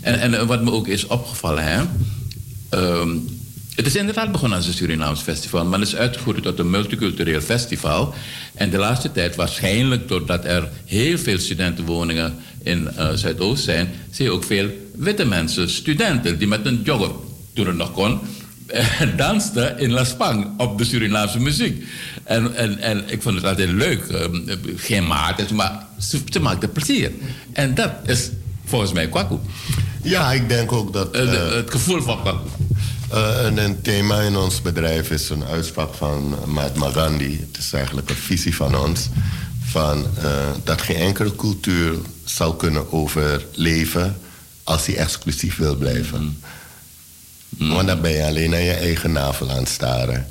[0.00, 1.82] en, en wat me ook is opgevallen, hè...
[2.68, 3.10] ehm,
[3.74, 7.40] het is inderdaad begonnen als een Surinaams festival, maar het is uitgegroeid tot een multicultureel
[7.40, 8.14] festival.
[8.54, 14.24] En de laatste tijd, waarschijnlijk doordat er heel veel studentenwoningen in eh, Zuidoost zijn, zie
[14.24, 17.10] je ook veel witte mensen, studenten, die met een jogger,
[17.54, 18.20] toen het nog kon,
[19.16, 21.86] dansten in La Spang op de Surinaamse muziek.
[22.24, 24.04] En, en, en ik vond het altijd leuk.
[24.06, 24.36] ehm,
[24.76, 27.10] geen maat, maar ze, maakte plezier.
[27.52, 28.30] En dat is
[28.64, 29.36] volgens mij kwaku.
[30.02, 31.10] Ja, ik denk ook dat...
[31.14, 32.48] Eh, de- eh, het gevoel van kwaku.
[33.10, 37.40] Eh, en een thema in ons bedrijf is een uitspraak van Mahatma Gandhi.
[37.40, 39.08] Het is eigenlijk een visie van ons.
[39.64, 40.06] Van,
[40.64, 41.94] dat geen enkele cultuur
[42.24, 44.16] zou kunnen overleven
[44.64, 46.38] als die exclusief wil blijven.
[47.58, 50.26] Want dan ben je alleen aan je eigen navel aan het staren.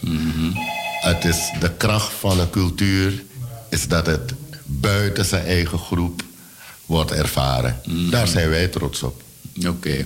[1.01, 3.23] Het is de kracht van een cultuur
[3.69, 4.33] is dat het
[4.65, 6.23] buiten zijn eigen groep
[6.85, 7.75] wordt ervaren.
[8.09, 9.21] Daar zijn wij trots op.
[9.67, 10.05] Oké.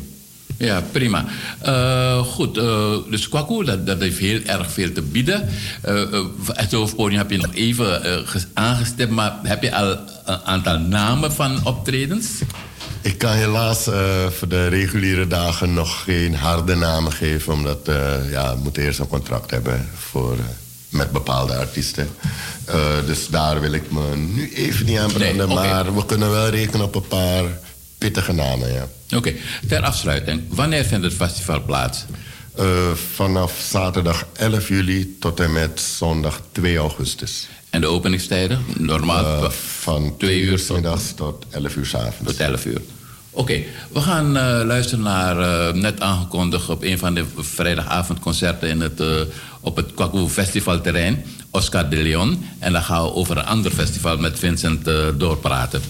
[0.57, 1.25] Ja, prima.
[1.59, 5.47] Eh, goed, eh, dus Kwaku, dat, dat heeft heel erg veel te bieden.
[5.81, 6.03] Eh,
[6.53, 9.91] het hoofdpodium heb je nog even ges- aangestipt, maar heb je al
[10.25, 12.27] een aantal namen van optredens?
[13.05, 18.31] Ik kan helaas eh, voor de reguliere dagen nog geen harde namen geven, omdat eh
[18.31, 20.45] ja, we moeten eerst een contract hebben voor, eh,
[20.89, 22.09] met bepaalde artiesten.
[23.05, 26.49] Dus daar wil ik me nu even niet aan branden, Nee, maar we kunnen wel
[26.49, 27.43] rekenen op een paar
[27.97, 28.87] pittige namen, ja.
[29.17, 29.33] Oké,
[29.67, 30.41] ter afsluiting.
[30.49, 32.05] Wanneer vindt het festival plaats?
[33.13, 37.47] Vanaf zaterdag 11 juli tot en met zondag 2 augustus.
[37.75, 38.59] En de openingstijden?
[38.77, 39.49] Normaal Eh,
[39.79, 42.31] van 2 uur 's middags tot 11 uur 's avonds.
[42.31, 42.81] Tot 11 uur.
[43.31, 48.81] Oké, we gaan eh, luisteren naar, eh, net aangekondigd op een van de vrijdagavondconcerten in
[48.81, 49.03] het,
[49.61, 52.45] op het Kwaku Festivalterrein, Oscar de Leon.
[52.59, 54.85] En dan gaan we over een ander festival met Vincent
[55.17, 55.81] doorpraten.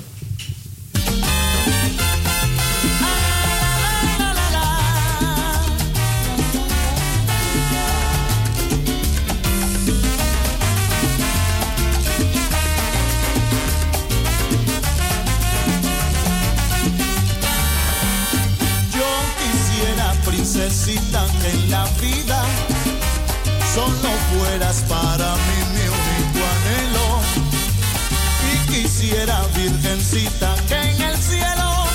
[30.15, 31.87] Que en el cielo,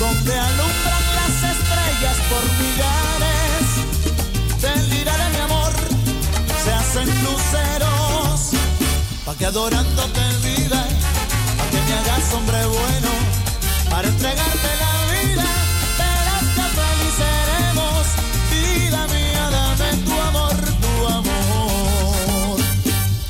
[0.00, 3.66] donde alumbran las estrellas por millares,
[4.88, 5.72] lira de mi amor
[6.64, 8.52] se hacen luceros,
[9.26, 10.86] pa' que adorándote vida,
[11.58, 13.10] pa' que me hagas hombre bueno
[13.90, 15.44] para entregarte la vida.
[15.98, 18.06] Verás que feliz seremos,
[18.50, 22.58] vida mía, dame tu amor, tu amor.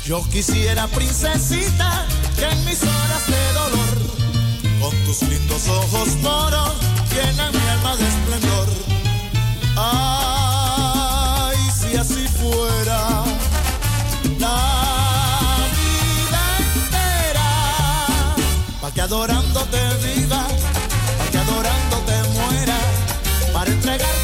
[0.05, 2.05] Yo quisiera, princesita,
[2.37, 3.42] que en mis horas de
[5.19, 6.73] tus lindos ojos moros,
[7.13, 8.67] llenan mi alma de esplendor.
[9.75, 13.23] Ay, si así fuera.
[14.39, 14.57] La
[15.77, 16.41] vida
[16.73, 17.51] entera
[18.81, 20.47] Pa' que adorándote viva,
[21.17, 22.77] pa' que adorándote muera,
[23.53, 24.22] para entregarte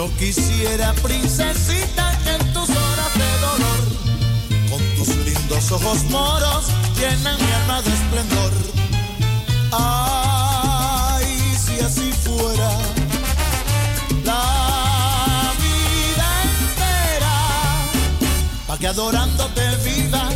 [0.00, 3.82] Yo quisiera, princesita, que en tus horas de dolor,
[4.70, 6.68] con tus lindos ojos moros,
[6.98, 8.52] llenan mi alma de esplendor.
[9.72, 12.70] Ay, si así fuera
[14.24, 17.36] la vida entera,
[18.68, 20.30] pa' que adorándote viva,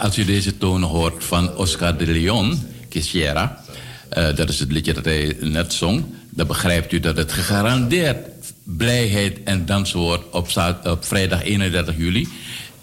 [0.00, 3.60] als u deze tonen hoort van Oscar de Leon, Quisiera,
[4.08, 8.28] eh, dat is het liedje dat hij net zong, dan begrijpt u dat het gegarandeerd
[8.62, 10.48] blijheid en dansen wordt op,
[10.84, 12.28] op vrijdag 31 juli.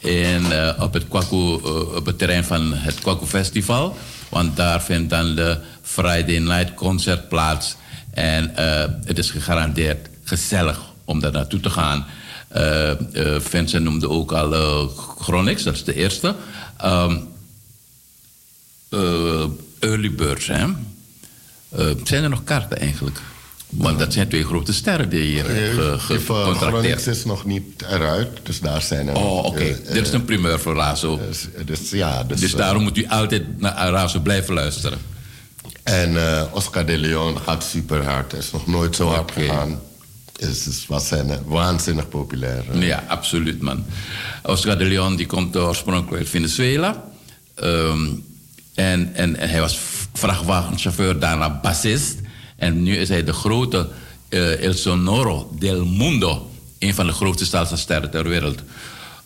[0.02, 3.98] En, eh, op, het Kwaku, eh, op het terrein van het Kwaku Festival.
[4.30, 7.76] Want daar vindt dan de Friday Night Concert plaats.
[8.12, 8.52] En
[9.06, 12.06] het is gegarandeerd gezellig om daar naartoe te gaan.
[13.40, 14.88] Vincent noemde ook al
[15.20, 16.36] Gronix, dat is de eerste.
[18.90, 19.46] Eh,
[19.80, 20.66] early birds, hè?
[21.70, 23.20] Eh, zijn er nog kaarten eigenlijk?
[23.70, 28.30] Want dat zijn twee grote sterren die hier Eh, ge- gecontracteerd is nog niet eruit,
[28.44, 29.16] dus daar zijn er...
[29.16, 29.60] Oh, oké.
[29.64, 31.18] eh, Dit is een primeur voor Razo.
[31.28, 34.98] Dus, dus ja, dus, Dus daarom moet u altijd naar Razo blijven luisteren.
[35.84, 36.18] En
[36.52, 38.32] Oscar de Leon gaat super hard.
[38.32, 39.80] Hij is nog nooit zo hard gegaan.
[40.36, 42.78] Is, is, was zijn, waanzinnig populair.
[42.78, 43.86] Ja, absoluut, man.
[44.44, 47.04] Oscar de Leon die komt oorspronkelijk uit Venezuela.
[47.56, 48.08] Ehm,
[48.74, 49.80] en, en, hij was
[50.14, 52.20] vrachtwagenchauffeur, daarna bassist.
[52.56, 53.90] En nu is hij de grote
[54.30, 56.52] eh, El Sonoro del Mundo.
[56.80, 58.60] Een van de grootste salsa-sterren ter wereld.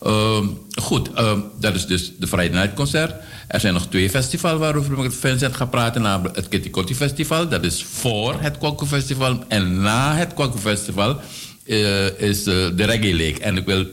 [0.02, 3.14] Ehm, goed, ehm, dat is dus de Friday Night Concert.
[3.48, 6.02] Er zijn nog twee festivals waarover ik met Vincent ga praten.
[6.02, 7.48] Namelijk het Kitty Festival.
[7.48, 9.44] Dat is voor het Kwaku Festival.
[9.48, 11.20] En na het Kwaku Festival
[11.64, 13.40] eh, is eh, de Reggae Lake.
[13.40, 13.86] En ik wil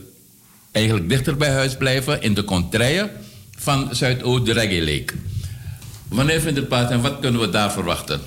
[0.72, 3.12] eigenlijk dichter bij huis blijven in de contraille
[3.58, 5.14] van Zuidoost, de Reggae Lake.
[6.08, 8.22] Wanneer vindt het plaats en wat kunnen we daar verwachten?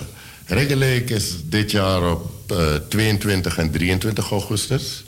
[0.46, 5.04] Reggae Lake is dit jaar op eh, 22 en 23 augustus.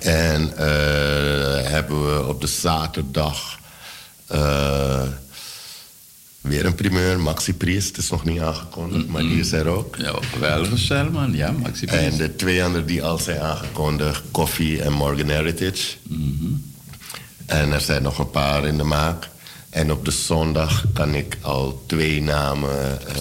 [0.00, 3.58] En eh, hebben we op de zaterdag
[4.26, 5.02] eh,
[6.42, 7.20] weer een primeur.
[7.20, 9.96] Maxi Priest is nog niet aangekondigd, maar die is er ook.
[9.96, 11.32] Ja, geweldige man.
[11.32, 12.02] Ja, Maxi Priest.
[12.02, 15.96] En de twee anderen die al zijn aangekondigd, Coffee en Morgan Heritage.
[17.46, 19.30] En er zijn nog een paar in de maak.
[19.70, 23.16] En op de zondag kan ik al twee namen eh,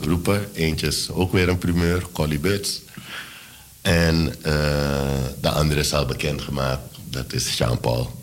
[0.00, 0.54] roepen.
[0.54, 2.80] Eentje is ook weer een primeur, Collie Buts.
[3.80, 4.52] En eh,
[5.40, 6.80] de andere is al bekendgemaakt.
[7.10, 8.19] Dat is Jean-Paul.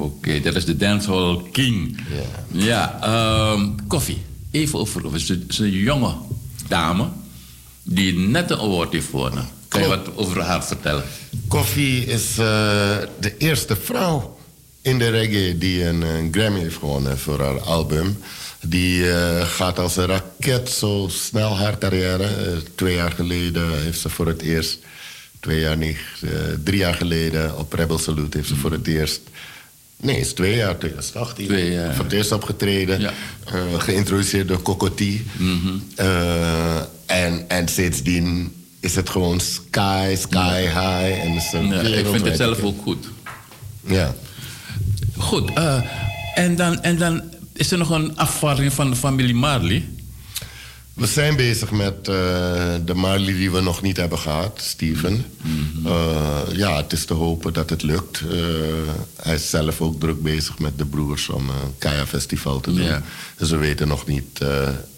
[0.00, 2.00] Oké, dat is de Dancehall King.
[2.50, 2.64] Ja.
[2.64, 4.22] Ja, ehm, koffie.
[4.50, 5.04] Even over.
[5.04, 6.14] Het is een- het is een jonge
[6.68, 7.08] dame
[7.82, 9.48] die net een award heeft gewonnen.
[9.68, 11.04] Kan je wat over haar vertellen?
[11.48, 14.38] Koffie is eh, de eerste vrouw
[14.82, 18.18] in de reggae die een, een Grammy heeft gewonnen voor haar album.
[18.60, 22.24] Die eh, gaat als een raket zo snel haar carrière.
[22.24, 24.78] Eh, twee jaar geleden heeft ze voor het eerst,
[25.40, 25.98] twee jaar niet,
[26.64, 29.20] drie jaar geleden op Rebel Salute heeft ze voor het eerst.
[30.00, 31.46] Nee, het is twee jaar, 2018.
[31.46, 31.94] Twee jaar.
[31.94, 33.00] Voor het eerst opgetreden.
[33.00, 33.10] eh,
[33.78, 35.24] geïntroduceerd door Cocotie.
[35.94, 41.22] Eh, en, en sindsdien is het gewoon sky, sky high.
[41.24, 43.06] En is een Ja, ik vind het zelf ook goed.
[43.86, 44.14] Ja.
[45.16, 45.82] Goed, eh,
[46.34, 49.88] en, dan, en dan is er nog een afvaring van de familie Marley.
[50.96, 52.14] We zijn bezig met eh,
[52.84, 55.24] de Marley die we nog niet hebben gehad, Steven.
[55.42, 55.86] Mhm.
[55.86, 58.20] Eh, ja, het is te hopen dat het lukt.
[58.20, 58.36] Eh,
[59.22, 62.84] hij is zelf ook druk bezig met de broers om een Kaya Festival te doen.
[62.84, 63.02] Ja.
[63.36, 64.40] Dus we weten nog niet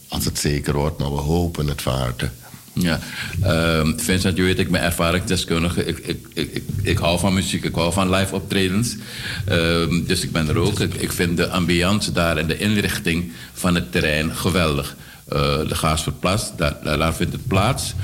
[0.09, 2.31] als het zeker wordt, maar we hopen het van harte.
[2.73, 3.01] Ja,
[3.43, 5.85] Ehm, Vincent, je weet, ik ben ervaringsdeskundige.
[5.85, 8.97] Ik, ik, ik, ik, ik hou van muziek, ik hou van live optredens.
[9.45, 10.81] Ehm, dus ik ben er ook.
[10.81, 14.97] Ik, ik vind de ambiance daar en de inrichting van het terrein geweldig.
[15.29, 17.95] Eh, de Gaasverplas, daar, vindt het plaats.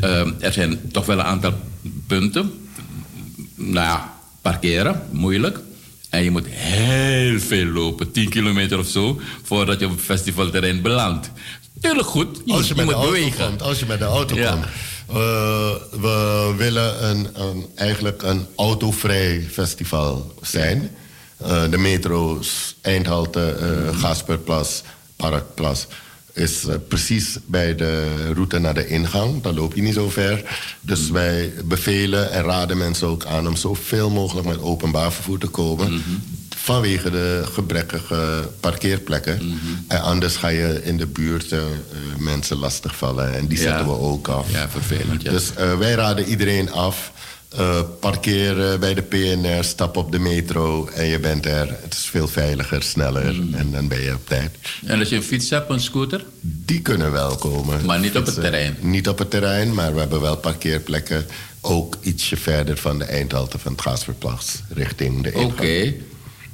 [0.00, 1.52] Ehm, er zijn toch wel een aantal
[2.06, 2.52] punten.
[3.54, 5.58] Nou ja, parkeren, moeilijk.
[6.10, 10.82] En je moet heel veel lopen, 10 kilometer of zo, voordat je op het festivalterrein
[10.82, 11.30] belandt.
[11.80, 13.46] Tuurlijk goed, je, Als je, moet- je met de moet auto bewegen.
[13.48, 14.50] komt, als je met de auto Ja.
[14.52, 14.64] komt.
[15.08, 15.70] Eh,
[16.00, 20.90] we willen een, een, eigenlijk een autovrij festival zijn.
[21.36, 24.82] Eh, de metro's, Eindhalte, eh Gasperplas,
[25.16, 25.86] Parkplas...
[26.34, 29.42] is eh, precies bij de route naar de ingang.
[29.42, 30.58] Dan loop je niet zo ver.
[30.80, 33.46] Dus wij bevelen en raden mensen ook aan...
[33.48, 36.02] om zoveel mogelijk met openbaar vervoer te komen...
[36.56, 39.58] vanwege de gebrekkige parkeerplekken.
[39.88, 41.60] En anders ga je in de buurt eh,
[42.18, 43.34] mensen lastigvallen.
[43.34, 43.64] En die Ja.
[43.64, 44.50] zetten we ook af.
[44.50, 45.22] Ja, vervelend.
[45.22, 45.30] Ja.
[45.30, 47.12] Dus wij raden iedereen af.
[47.56, 51.68] Eh, parkeer eh, bij de PNR, stap op de metro en je bent er.
[51.82, 54.50] Het is veel veiliger, sneller en dan ben je op tijd.
[54.86, 56.24] En als je een fiets hebt, een scooter?
[56.40, 57.84] Die kunnen wel komen.
[57.84, 58.76] Maar niet op het terrein?
[58.80, 61.26] Niet op het terrein, maar we hebben wel parkeerplekken.
[61.60, 65.64] Ook ietsje verder van de eindhalte van het Gaasverplas, richting de Oké.
[65.64, 65.94] ingang.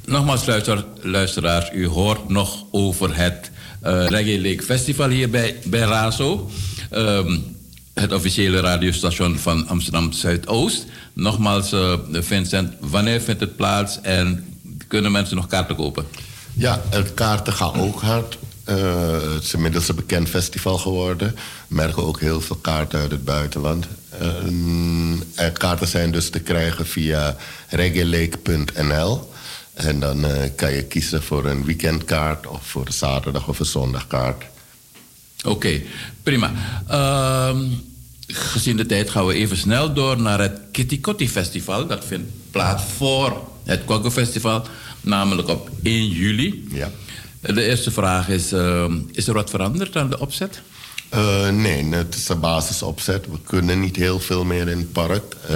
[0.05, 3.51] Nogmaals, luister, luisteraars, u hoort nog over het
[3.81, 6.49] eh Reggae Lake Festival hier bij, bij Razo.
[6.89, 7.37] Ehm,
[7.93, 10.85] het officiële radiostation van Amsterdam Zuidoost.
[11.13, 14.45] Nogmaals, eh, Vincent, wanneer vindt het plaats en
[14.87, 16.05] kunnen mensen nog kaarten kopen?
[16.53, 18.37] Ja, het kaarten gaan ook hard.
[18.63, 21.35] Eh, het is inmiddels een bekend festival geworden.
[21.67, 23.87] We merken ook heel veel kaarten uit het buitenland.
[24.09, 24.45] Eh,
[25.35, 27.35] en kaarten zijn dus te krijgen via
[27.69, 29.29] reggaelake.nl.
[29.73, 33.65] En dan eh, kan je kiezen voor een weekendkaart of voor een zaterdag of een
[33.65, 34.43] zondagkaart.
[35.45, 35.81] Oké,
[36.23, 36.51] prima.
[36.87, 37.57] Ehm,
[38.27, 41.87] gezien de tijd gaan we even snel door naar het Kitty Kotti Festival.
[41.87, 44.65] Dat vindt plaats voor het Kwaku Festival,
[45.01, 46.67] namelijk op 1 juli.
[46.71, 46.89] Ja.
[47.41, 50.61] De eerste vraag is, ehm, is er wat veranderd aan de opzet?
[51.09, 53.25] Eh, nee, het is een basisopzet.
[53.25, 55.35] We kunnen niet heel veel meer in het park.
[55.47, 55.55] Eh,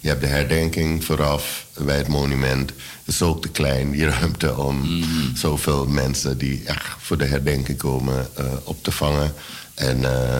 [0.00, 2.70] Je hebt de herdenking vooraf bij het monument.
[3.04, 5.04] Het is ook te klein, die ruimte om
[5.34, 9.32] zoveel mensen die echt voor de herdenking komen eh, op te vangen.
[9.78, 10.38] En eh,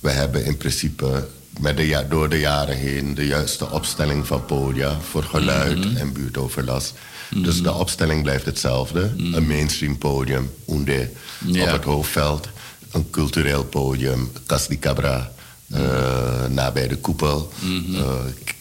[0.00, 1.28] we hebben in principe
[1.60, 6.94] met de door de jaren heen de juiste opstelling van podia voor geluid en buurtoverlast.
[7.34, 9.10] Dus de opstelling blijft hetzelfde.
[9.32, 11.10] Een mainstream podium, Oende,
[11.46, 11.62] Ja.
[11.62, 12.48] op het hoofdveld
[12.92, 15.32] een cultureel podium, Cas di Cabra,
[15.70, 17.52] eh, nabij de koepel.
[17.94, 18.10] Eh,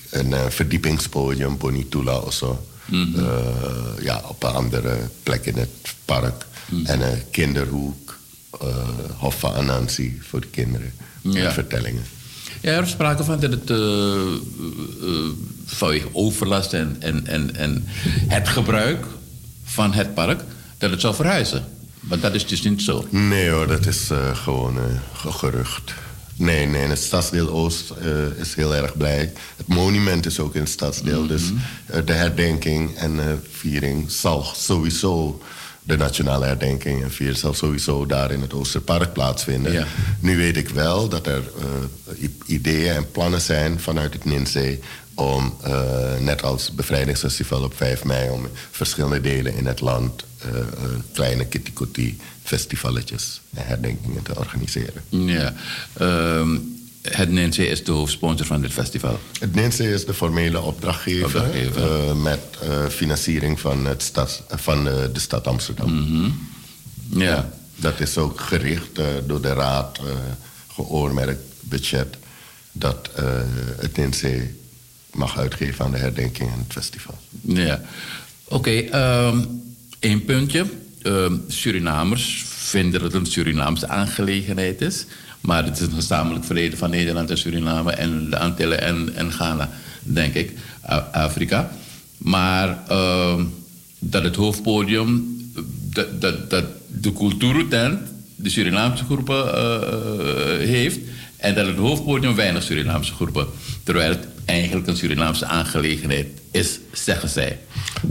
[0.09, 2.65] een verdiepingspodium, Bonitula of zo.
[2.85, 3.23] Mhm.
[4.01, 5.69] Ja, op een andere plek in het
[6.05, 6.45] park.
[6.83, 8.06] En een kinderhoek,
[9.17, 10.91] Hof van Anansi voor de kinderen.
[11.21, 11.43] Ja.
[11.43, 12.03] Met vertellingen.
[12.61, 15.29] Ja, er is sprake van dat het eh, eh,
[15.65, 17.83] vanwege overlast en, en, en, en
[18.27, 19.05] het gebruik
[19.63, 20.41] van het park,
[20.77, 21.65] dat het zou verhuizen.
[21.99, 23.07] Maar dat is dus niet zo.
[23.09, 25.93] Nee hoor, dat is eh, gewoon eh, ge- gerucht.
[26.35, 29.33] Nee, nee, het stadsdeel Oost eh, is heel erg blij.
[29.57, 31.27] Het monument is ook in het stadsdeel.
[31.27, 31.41] Dus
[31.85, 35.41] eh, de herdenking en eh, viering zal sowieso...
[35.87, 39.73] de nationale herdenking en viering zal sowieso daar in het Oosterpark plaatsvinden.
[39.73, 39.87] Ja.
[40.19, 44.79] Nu weet ik wel dat er eh, ideeën en plannen zijn vanuit het NINSE...
[45.13, 50.49] om, eh, net als Bevrijdingsfestival op 5 mei, om verschillende delen in het land eh,
[51.13, 55.03] kleine kitty festivaletjes en herdenkingen te organiseren.
[55.09, 55.53] Ja.
[55.93, 56.57] Ehm,
[57.11, 59.19] het NNC is de hoofdsponsor van dit festival.
[59.39, 62.09] Het NINSE is de formele opdrachtgever, Opdrachtgever.
[62.09, 64.11] eh, met eh, financiering van, het
[64.49, 65.93] van eh, de stad Amsterdam.
[65.93, 66.29] Mhm.
[67.19, 67.49] Ja.
[67.75, 69.99] Dat is ook gericht door de raad,
[70.73, 72.17] geoormerkt budget,
[72.71, 73.09] dat
[73.77, 74.49] het NINSE
[75.13, 77.17] mag uitgeven aan de herdenking en het festival.
[77.41, 77.81] Ja.
[78.43, 79.39] Oké, ehm
[79.99, 80.65] één puntje.
[81.01, 85.05] Ehm, Surinamers vinden dat het een Surinaamse aangelegenheid is.
[85.41, 89.31] Maar het is een gezamenlijk verleden van Nederland en Suriname en de Antillen en, en
[89.31, 89.69] Ghana,
[90.03, 90.53] denk ik,
[91.11, 91.71] Afrika.
[92.17, 93.43] Maar ehm,
[93.99, 95.37] dat het hoofdpodium,
[95.93, 97.99] dat, dat, dat de cultuurtent
[98.35, 100.99] de Surinaamse groepen eh, eh, heeft.
[101.37, 103.47] En dat het hoofdpodium weinig Surinaamse groepen.
[103.83, 107.59] Terwijl het eigenlijk een Surinaamse aangelegenheid is, zeggen zij.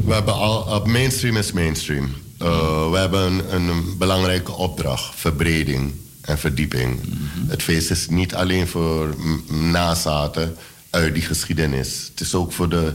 [0.05, 2.15] We hebben al, mainstream is mainstream.
[2.43, 5.93] Uh, We hebben een, een belangrijke opdracht, verbreding
[6.27, 7.01] en verdieping.
[7.49, 9.15] Het feest is niet alleen voor
[9.49, 10.57] nazaten
[10.91, 12.09] uit die geschiedenis.
[12.11, 12.93] Het is ook voor de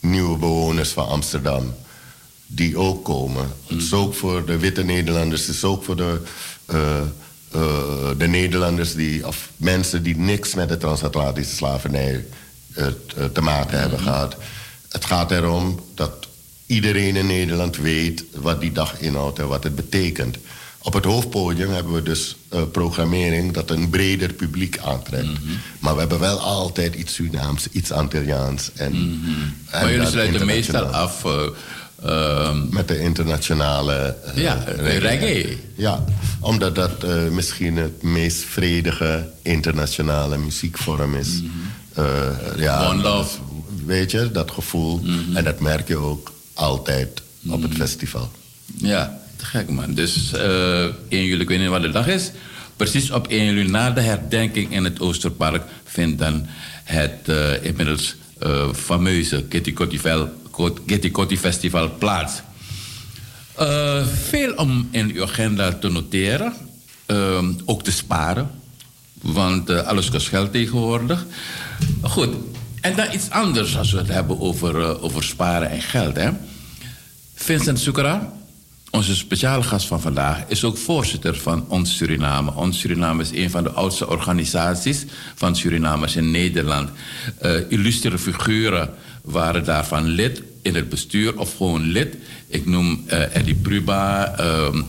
[0.00, 1.74] nieuwe bewoners van Amsterdam.
[2.46, 3.52] Die ook komen.
[3.66, 5.46] Het is ook voor de witte Nederlanders.
[5.46, 6.20] Het is ook voor de,
[6.66, 6.98] eh,
[7.50, 12.24] eh, de Nederlanders die, of mensen die niks met de transatlantische slavernij
[12.74, 12.86] eh,
[13.32, 14.36] te maken hebben gehad.
[14.88, 16.26] Het gaat erom dat
[16.66, 20.36] iedereen in Nederland weet wat die dag inhoudt en wat het betekent.
[20.86, 25.28] Op het hoofdpodium hebben we dus eh, programmering dat een breder publiek aantrekt.
[25.78, 28.70] Maar we hebben wel altijd iets Surinaams, iets Antilliaans.
[28.74, 31.24] En, en Maar jullie sluiten meestal af.
[31.24, 31.46] eh,
[32.02, 35.58] ehm, Met de internationale eh, Ja, reggae.
[35.74, 36.04] Ja,
[36.40, 41.42] omdat dat misschien het meest vredige internationale muziekvorm is.
[41.94, 42.04] Eh,
[42.56, 42.90] ja, Mhm.
[42.90, 43.38] One love.
[43.86, 44.98] Weet je, dat gevoel.
[45.02, 45.36] Mhm.
[45.36, 48.30] En dat merk je ook altijd op het festival.
[48.76, 49.94] Ja, te gek man.
[49.94, 52.30] Dus eh 1 juli, ik weet niet wat de dag is.
[52.76, 56.46] Precies op 1 juli na de herdenking in het Oosterpark vindt dan
[56.84, 59.44] het eh, inmiddels eh, fameuze
[60.86, 62.42] Kitty Kotti Festival plaats.
[63.54, 66.52] Eh, veel om in uw agenda te noteren,
[67.64, 68.50] ook te sparen,
[69.22, 71.26] want alles kost geld tegenwoordig.
[72.02, 72.34] Goed,
[72.80, 76.16] en dan iets anders als we het hebben over, over sparen en geld.
[76.16, 76.30] Hè?
[77.34, 78.32] Vincent Soekera,
[78.94, 82.54] onze speciale gast van vandaag, is ook voorzitter van Ons Suriname.
[82.54, 85.04] Ons Suriname is een van de oudste organisaties
[85.34, 86.90] van Surinamers in Nederland.
[87.38, 88.90] Eh illustere figuren
[89.22, 92.16] waren daarvan lid in het bestuur of gewoon lid.
[92.46, 94.82] Ik noem eh Eddie Pruba, ehm,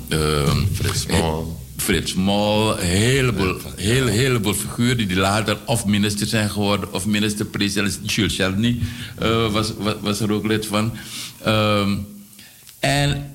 [0.74, 1.60] Frits Mol.
[1.78, 8.00] Frits Mol, een heleboel, heel, heleboel figuren die later of minister zijn geworden of minister-president.
[8.12, 8.80] Jules Chalny
[9.52, 10.94] was, was, was er ook lid van.
[11.44, 11.96] Ehm,
[12.80, 13.35] en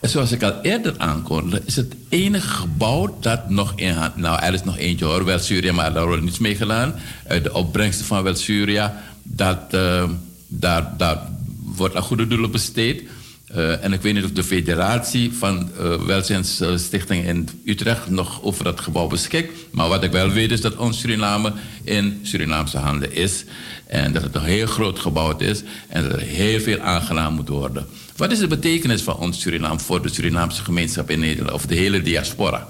[0.00, 4.16] zoals ik al eerder aankondigde, is het enige gebouw dat nog in hand...
[4.16, 6.94] Nou, er is nog eentje hoor, Wel Syria, maar daar wordt niets mee gedaan.
[7.26, 10.08] Uit de opbrengsten van Wel Syria, dat, eh,
[10.46, 11.18] daar, daar
[11.64, 13.02] wordt aan goede doelen besteed.
[13.46, 18.64] Eh, en ik weet niet of de federatie van eh welzijnsstichting in Utrecht nog over
[18.64, 19.52] dat gebouw beschikt.
[19.70, 21.52] Maar wat ik wel weet is dat ons Suriname
[21.84, 23.44] in Surinaamse handen is.
[23.86, 25.62] En dat het een heel groot gebouw is.
[25.88, 27.86] En dat er heel veel aangedaan moet worden.
[28.18, 31.52] Wat is de betekenis van ons Suriname voor de Surinaamse gemeenschap in Nederland?
[31.52, 32.68] Of de hele diaspora?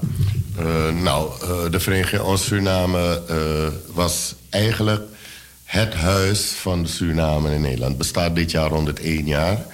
[0.59, 5.03] Eh, nou, eh, de Vereniging Ons Suriname eh, was eigenlijk
[5.65, 7.99] het huis van de Suriname in Nederland.
[7.99, 9.66] Bestaat dit jaar 101 jaar.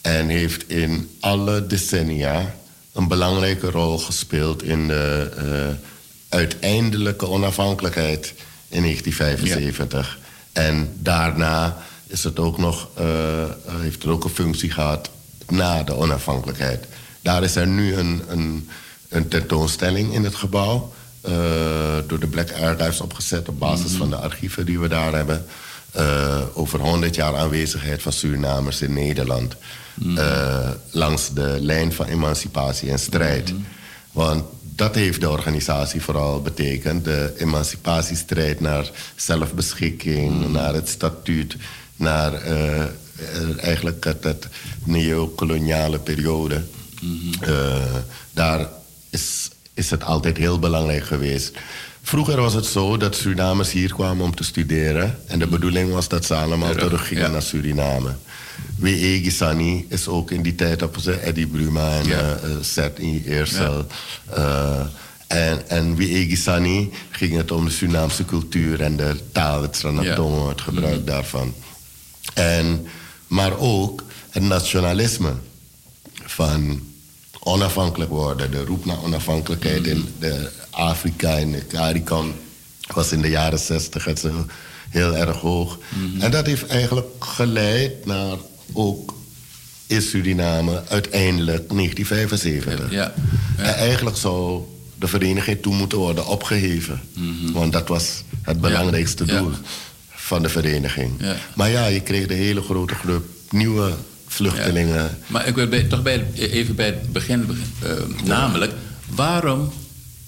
[0.00, 2.54] en heeft in alle decennia
[2.92, 5.76] een belangrijke rol gespeeld in de
[6.28, 8.34] uiteindelijke onafhankelijkheid
[8.68, 10.18] in 1975.
[10.52, 11.76] En daarna
[12.08, 13.04] is het ook nog, eh,
[13.66, 15.10] heeft het ook een functie gehad
[15.48, 16.84] na de onafhankelijkheid.
[17.20, 18.68] Daar is er nu een, een,
[19.08, 20.92] een tentoonstelling in het gebouw.
[21.20, 21.32] eh,
[22.06, 25.44] door de Black Archives opgezet op basis van de archieven die we daar hebben.
[25.92, 29.56] eh, over 100 jaar aanwezigheid van Surinamers in Nederland.
[30.18, 33.52] eh, langs de lijn van emancipatie en strijd.
[34.12, 34.44] Want
[34.74, 37.04] dat heeft de organisatie vooral betekend.
[37.04, 41.56] De emancipatiestrijd naar zelfbeschikking, naar het statuut,
[41.98, 42.84] naar eh,
[43.60, 44.48] eigenlijk het, het
[44.84, 46.62] neocoloniale periode.
[47.40, 47.76] Eh,
[48.30, 48.68] daar
[49.10, 51.52] is, is het altijd heel belangrijk geweest.
[52.02, 55.18] Vroeger was het zo dat Surinamers hier kwamen om te studeren.
[55.26, 58.14] En de bedoeling was dat ze allemaal teruggingen naar Suriname.
[58.76, 59.20] W.E.
[59.22, 62.38] Gisani is ook in die tijd op zijn Eddie Bruma en Ja.
[62.96, 63.20] E.
[63.24, 63.86] Eersel.
[64.30, 64.80] Eh,
[65.26, 70.48] En, en wie Egisani ging het om de Surinaamse cultuur en de taal, het Sranatongo,
[70.48, 71.54] het gebruik daarvan.
[72.34, 72.86] En,
[73.26, 75.32] maar ook het nationalisme
[76.24, 76.80] van
[77.40, 82.34] onafhankelijk worden, de roep naar onafhankelijkheid in de Afrika en de CARICOM
[82.94, 84.46] was in de jaren zestig het zo
[84.88, 85.78] heel erg hoog.
[86.18, 88.36] En dat heeft eigenlijk geleid naar
[88.72, 89.14] ook
[89.86, 92.90] in Suriname uiteindelijk 1975.
[92.90, 93.14] Ja.
[93.56, 94.62] En eigenlijk zou
[94.98, 97.00] de vereniging toen moeten worden opgeheven.
[97.52, 99.50] Want dat was het belangrijkste doel
[100.28, 101.12] van de vereniging.
[101.18, 101.36] Ja.
[101.54, 103.92] Maar ja, je kreeg de hele grote groep nieuwe
[104.26, 105.18] vluchtelingen.
[105.26, 107.46] Maar ik wil bij, toch bij, even bij het begin,
[107.82, 107.90] eh,
[108.24, 108.72] namelijk,
[109.06, 109.72] waarom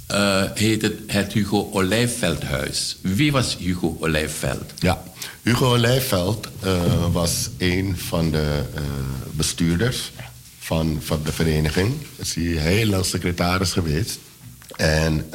[0.07, 2.97] eh, heet het het Hugo Olijfveldhuis?
[3.01, 4.73] Wie was Hugo Olijfveld?
[4.79, 5.03] Ja,
[5.43, 6.73] Hugo Olijfveld eh,
[7.13, 8.63] was een van de
[9.31, 10.11] bestuurders
[10.59, 11.95] van, van de vereniging.
[12.17, 14.19] Is hij heel lang secretaris geweest.
[14.77, 15.27] En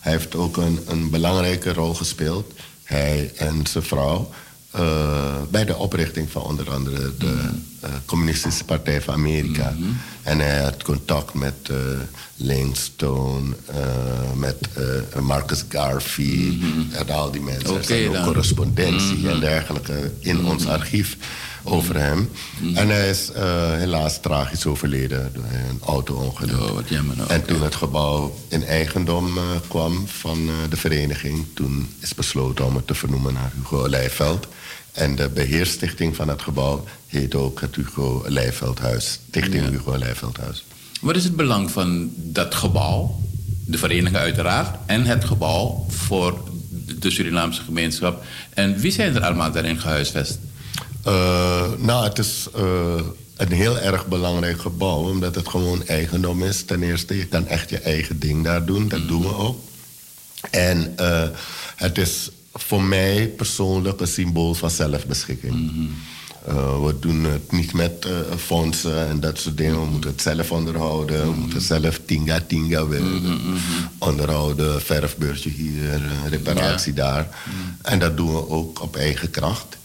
[0.00, 2.52] hij heeft ook een, een belangrijke rol gespeeld,
[2.90, 4.30] hij en zijn vrouw,
[4.70, 7.48] eh, bij de oprichting van onder andere de
[7.80, 9.74] eh, Communistische Partij van Amerika.
[10.22, 11.76] En hij had contact met eh
[12.36, 13.76] Livingstone, eh,
[14.34, 14.56] met
[15.20, 16.58] Marcus Garvey
[16.90, 17.76] en al die mensen.
[17.76, 19.28] er zijn ook correspondentie Mhm.
[19.28, 21.16] en dergelijke in ons archief
[21.64, 22.30] over hem.
[22.74, 26.60] En hij is eh, helaas tragisch overleden door een auto-ongeluk.
[26.60, 27.16] Oh, wat jammer.
[27.16, 27.30] nou.
[27.30, 31.46] En toen het gebouw in eigendom eh, kwam van eh, de vereniging...
[31.54, 34.48] toen is besloten om het te vernoemen naar Hugo Olijfveld.
[34.92, 39.20] En de beheerstichting van het gebouw heet ook het Hugo Olijfveldhuis.
[39.28, 39.70] Stichting Ja.
[39.70, 40.64] Hugo Olijfveldhuis.
[41.00, 43.20] Wat is het belang van dat gebouw,
[43.64, 46.44] de vereniging uiteraard, en het gebouw voor
[46.98, 48.24] de Surinaamse gemeenschap?
[48.54, 50.38] En wie zijn er allemaal daarin gehuisvest?
[51.02, 53.00] Eh, nou, het is eh,
[53.36, 56.64] een heel erg belangrijk gebouw, omdat het gewoon eigendom is.
[56.64, 58.88] Ten eerste, je kan echt je eigen ding daar doen.
[58.88, 59.58] Dat doen we ook.
[60.50, 61.28] En eh,
[61.76, 65.88] het is voor mij persoonlijk een symbool van zelfbeschikking.
[66.82, 68.06] We doen het niet met
[68.36, 69.80] fondsen en dat soort dingen.
[69.80, 71.22] We moeten het zelf onderhouden.
[71.22, 73.38] We moeten zelf tinga tinga werken.
[73.98, 77.28] Onderhouden, verfbeurtje hier, reparatie daar.
[77.82, 79.78] En dat doen we ook op eigen kracht.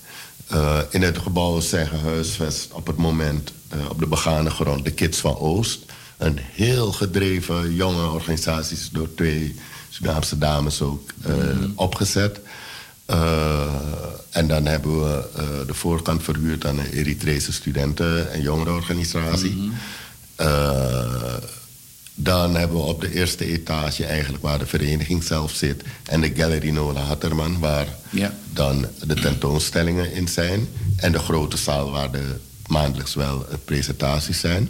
[0.48, 4.92] Eh, in het gebouw zijn gehuisvest op het moment eh, op de begane grond de
[4.92, 5.86] Kids van Oost.
[6.18, 9.56] Een heel gedreven jonge organisatie is door twee
[9.90, 11.34] Surinaamse dames ook eh,
[11.76, 12.40] opgezet.
[13.06, 13.74] Eh,
[14.30, 15.24] en dan hebben we
[15.68, 19.72] de voorkant verhuurd aan een Eritrese studenten- en jongerenorganisatie.
[20.36, 21.34] Eh,
[22.16, 26.32] dan hebben we op de eerste etage, eigenlijk waar de vereniging zelf zit, en de
[26.36, 28.34] Gallery Nola Hatterman, waar Ja.
[28.54, 30.68] dan de tentoonstellingen in zijn.
[30.98, 32.36] En de grote zaal waar de
[32.68, 34.70] maandelijks wel presentaties zijn.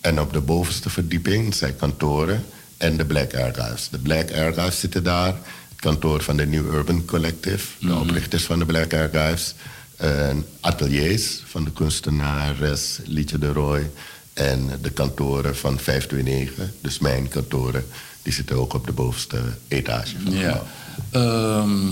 [0.00, 2.44] En op de bovenste verdieping zijn kantoren
[2.76, 3.88] en de Black Archives.
[3.90, 5.34] De Black Archives zitten daar.
[5.68, 9.54] Het kantoor van de New Urban Collective, de oprichters van de Black Archives.
[9.96, 13.90] En ateliers van de kunstenares Lietje de Roy.
[14.34, 17.84] En de kantoren van 529, dus mijn kantoren,
[18.22, 20.14] die zitten ook op de bovenste etage.
[20.24, 20.62] van Ja.
[21.10, 21.90] Ehm,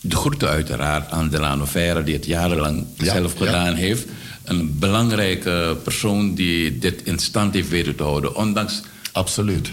[0.00, 3.46] de groeten uiteraard aan Delano Vera, die het jarenlang Ja, zelf ja.
[3.46, 4.06] gedaan heeft.
[4.44, 8.82] Een belangrijke persoon die dit in stand heeft weten te houden, ondanks...
[9.12, 9.70] Absoluut.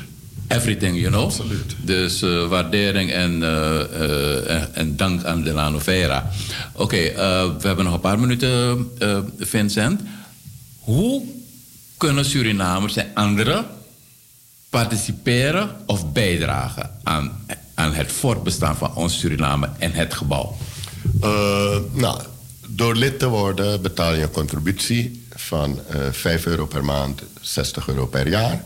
[0.48, 1.24] Everything, you know?
[1.24, 1.76] Absoluut.
[1.82, 6.30] Dus eh, waardering en, eh, eh, en, en dank aan Delano Vera.
[6.74, 6.98] Oké,
[7.60, 8.88] we hebben nog een paar minuten,
[9.40, 10.02] Vincent.
[10.88, 11.24] Hoe
[11.98, 13.66] kunnen Surinamers en anderen
[14.70, 20.58] participeren of bijdragen aan, aan het voortbestaan van ons Suriname en het gebouw?
[21.22, 22.22] Eh, nou,
[22.68, 27.88] door lid te worden betaal je een contributie van eh 5 euro per maand, 60
[27.88, 28.64] euro per jaar.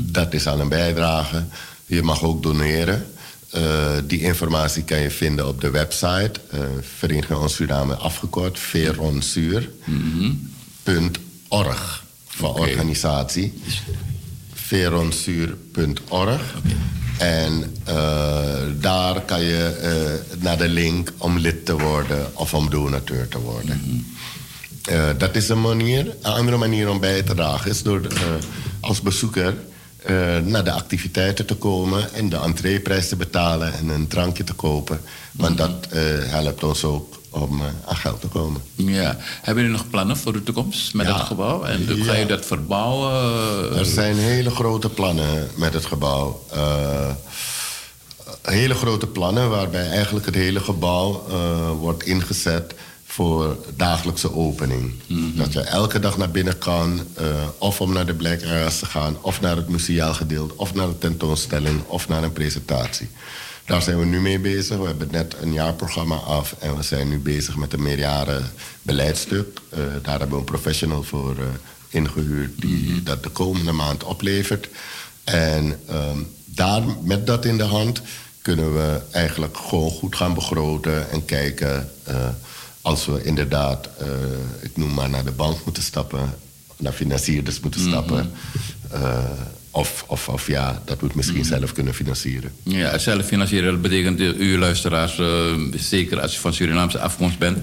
[0.00, 1.44] Dat is al een bijdrage.
[1.86, 3.06] Je mag ook doneren.
[3.50, 6.60] Eh, die informatie kan je vinden op de website eh
[6.98, 11.26] Vereniging Ons Suriname afgekort, veronsuur.org
[12.28, 13.62] van organisatie.
[14.52, 16.54] veronsuur.org.
[17.18, 17.94] En eh,
[18.80, 23.38] daar kan je eh, naar de link om lid te worden of om donateur te
[23.38, 24.06] worden.
[24.84, 26.16] Eh, dat is een manier.
[26.22, 28.06] Een andere manier om bij te dragen is door
[28.80, 29.54] als bezoeker
[30.44, 35.00] naar de activiteiten te komen en de entreeprijs te betalen en een drankje te kopen.
[35.32, 36.00] Want dat eh,
[36.30, 38.62] helpt ons ook om eh, aan geld te komen.
[38.74, 39.16] Ja.
[39.18, 41.16] Hebben jullie nog plannen voor de toekomst met Ja.
[41.16, 41.62] het gebouw?
[41.62, 43.12] En hoe ga je dat verbouwen?
[43.78, 46.44] Er zijn hele grote plannen met het gebouw.
[46.52, 47.10] Eh,
[48.42, 52.74] hele grote plannen waarbij eigenlijk het hele gebouw eh, wordt ingezet
[53.04, 54.92] voor dagelijkse opening.
[55.34, 57.00] Dat je elke dag naar binnen kan,
[57.58, 60.86] of om naar de Black Areas te gaan, of naar het museaal gedeelte, of naar
[60.86, 63.08] een tentoonstelling, of naar een presentatie.
[63.68, 64.76] Daar zijn we nu mee bezig.
[64.76, 68.50] We hebben net een jaarprogramma af en we zijn nu bezig met een meerjaren
[68.82, 69.60] beleidstuk.
[69.68, 71.44] Eh, daar hebben we een professional voor eh,
[71.88, 74.68] ingehuurd die dat de komende maand oplevert.
[75.24, 78.02] En ehm, daar, met dat in de hand
[78.42, 82.28] kunnen we eigenlijk gewoon goed gaan begroten en kijken eh,
[82.82, 83.88] als we inderdaad,
[84.60, 86.34] ik noem maar, naar de bank moeten stappen,
[86.76, 88.32] naar financierders moeten stappen.
[89.78, 92.52] Eh, of, of, of ja, dat het misschien zelf kunnen financieren.
[92.62, 95.26] Ja, zelf financieren dat betekent uh, u luisteraars, eh,
[95.76, 97.58] zeker als je van Surinaamse afkomst bent,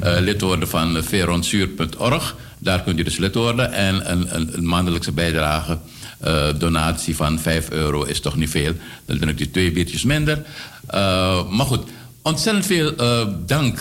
[0.00, 2.36] eh, lid worden van veronsuur.org.
[2.58, 5.78] Daar kunt u dus lid worden en een, een, een maandelijkse bijdrage.
[6.18, 8.72] eh, donatie van 5 euro is toch niet veel.
[9.04, 10.42] Dan ben ik die twee biertjes minder.
[10.86, 11.84] Eh, maar goed,
[12.22, 13.78] ontzettend veel eh, dank.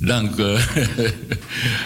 [0.00, 0.76] Dank, eh,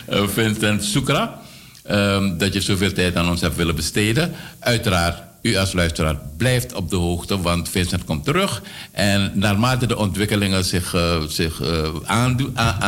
[0.06, 1.41] eh, Vincent Soekra.
[1.82, 4.32] Ehm, dat je zoveel tijd aan ons hebt willen besteden.
[4.58, 8.62] Uiteraard, u als luisteraar blijft op de hoogte, want Vincent komt terug.
[8.92, 11.88] En naarmate de ontwikkelingen zich, eh, zich eh,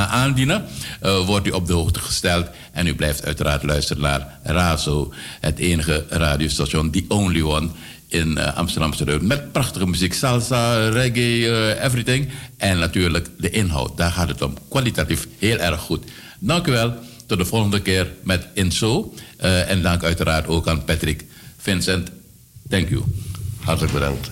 [0.09, 0.65] aandienen,
[1.01, 2.47] eh, wordt u op de hoogte gesteld.
[2.73, 7.69] En u blijft uiteraard luisteren naar Razo, het enige radiostation, the only one
[8.09, 9.27] in Amsterdam.
[9.27, 12.29] Met prachtige muziek, salsa, reggae, everything.
[12.57, 14.55] En natuurlijk de inhoud, daar gaat het om.
[14.69, 16.05] Kwalitatief heel erg goed.
[16.39, 16.95] Dank u wel.
[17.37, 19.15] De volgende keer met Inso.
[19.37, 21.25] Eh, en dank uiteraard ook aan Patrick
[21.59, 22.11] Vincent.
[22.69, 23.03] Thank you.
[23.61, 24.31] Hartelijk bedankt.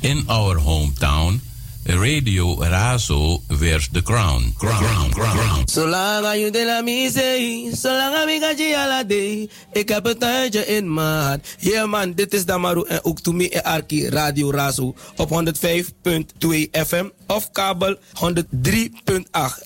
[0.00, 1.40] In our hometown,
[1.84, 4.52] Radio Razo wears the crown.
[4.58, 5.62] Crown, crown, crown.
[5.64, 9.48] Zolang aan de la misee, zolang aan ik ala day.
[9.72, 11.56] Ik heb een tijdje in hart.
[11.58, 15.34] Yeah man, dit is Damaru en ook to me en Arki Radio Razo op 105.2
[16.70, 18.00] FM of kabel 103.8.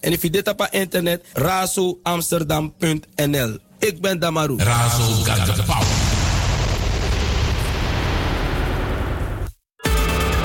[0.00, 3.58] En if je dit op internet, razoamsterdam.nl.
[3.78, 4.56] Ik ben Damaru.
[4.56, 5.22] Razo
[5.66, 5.95] power.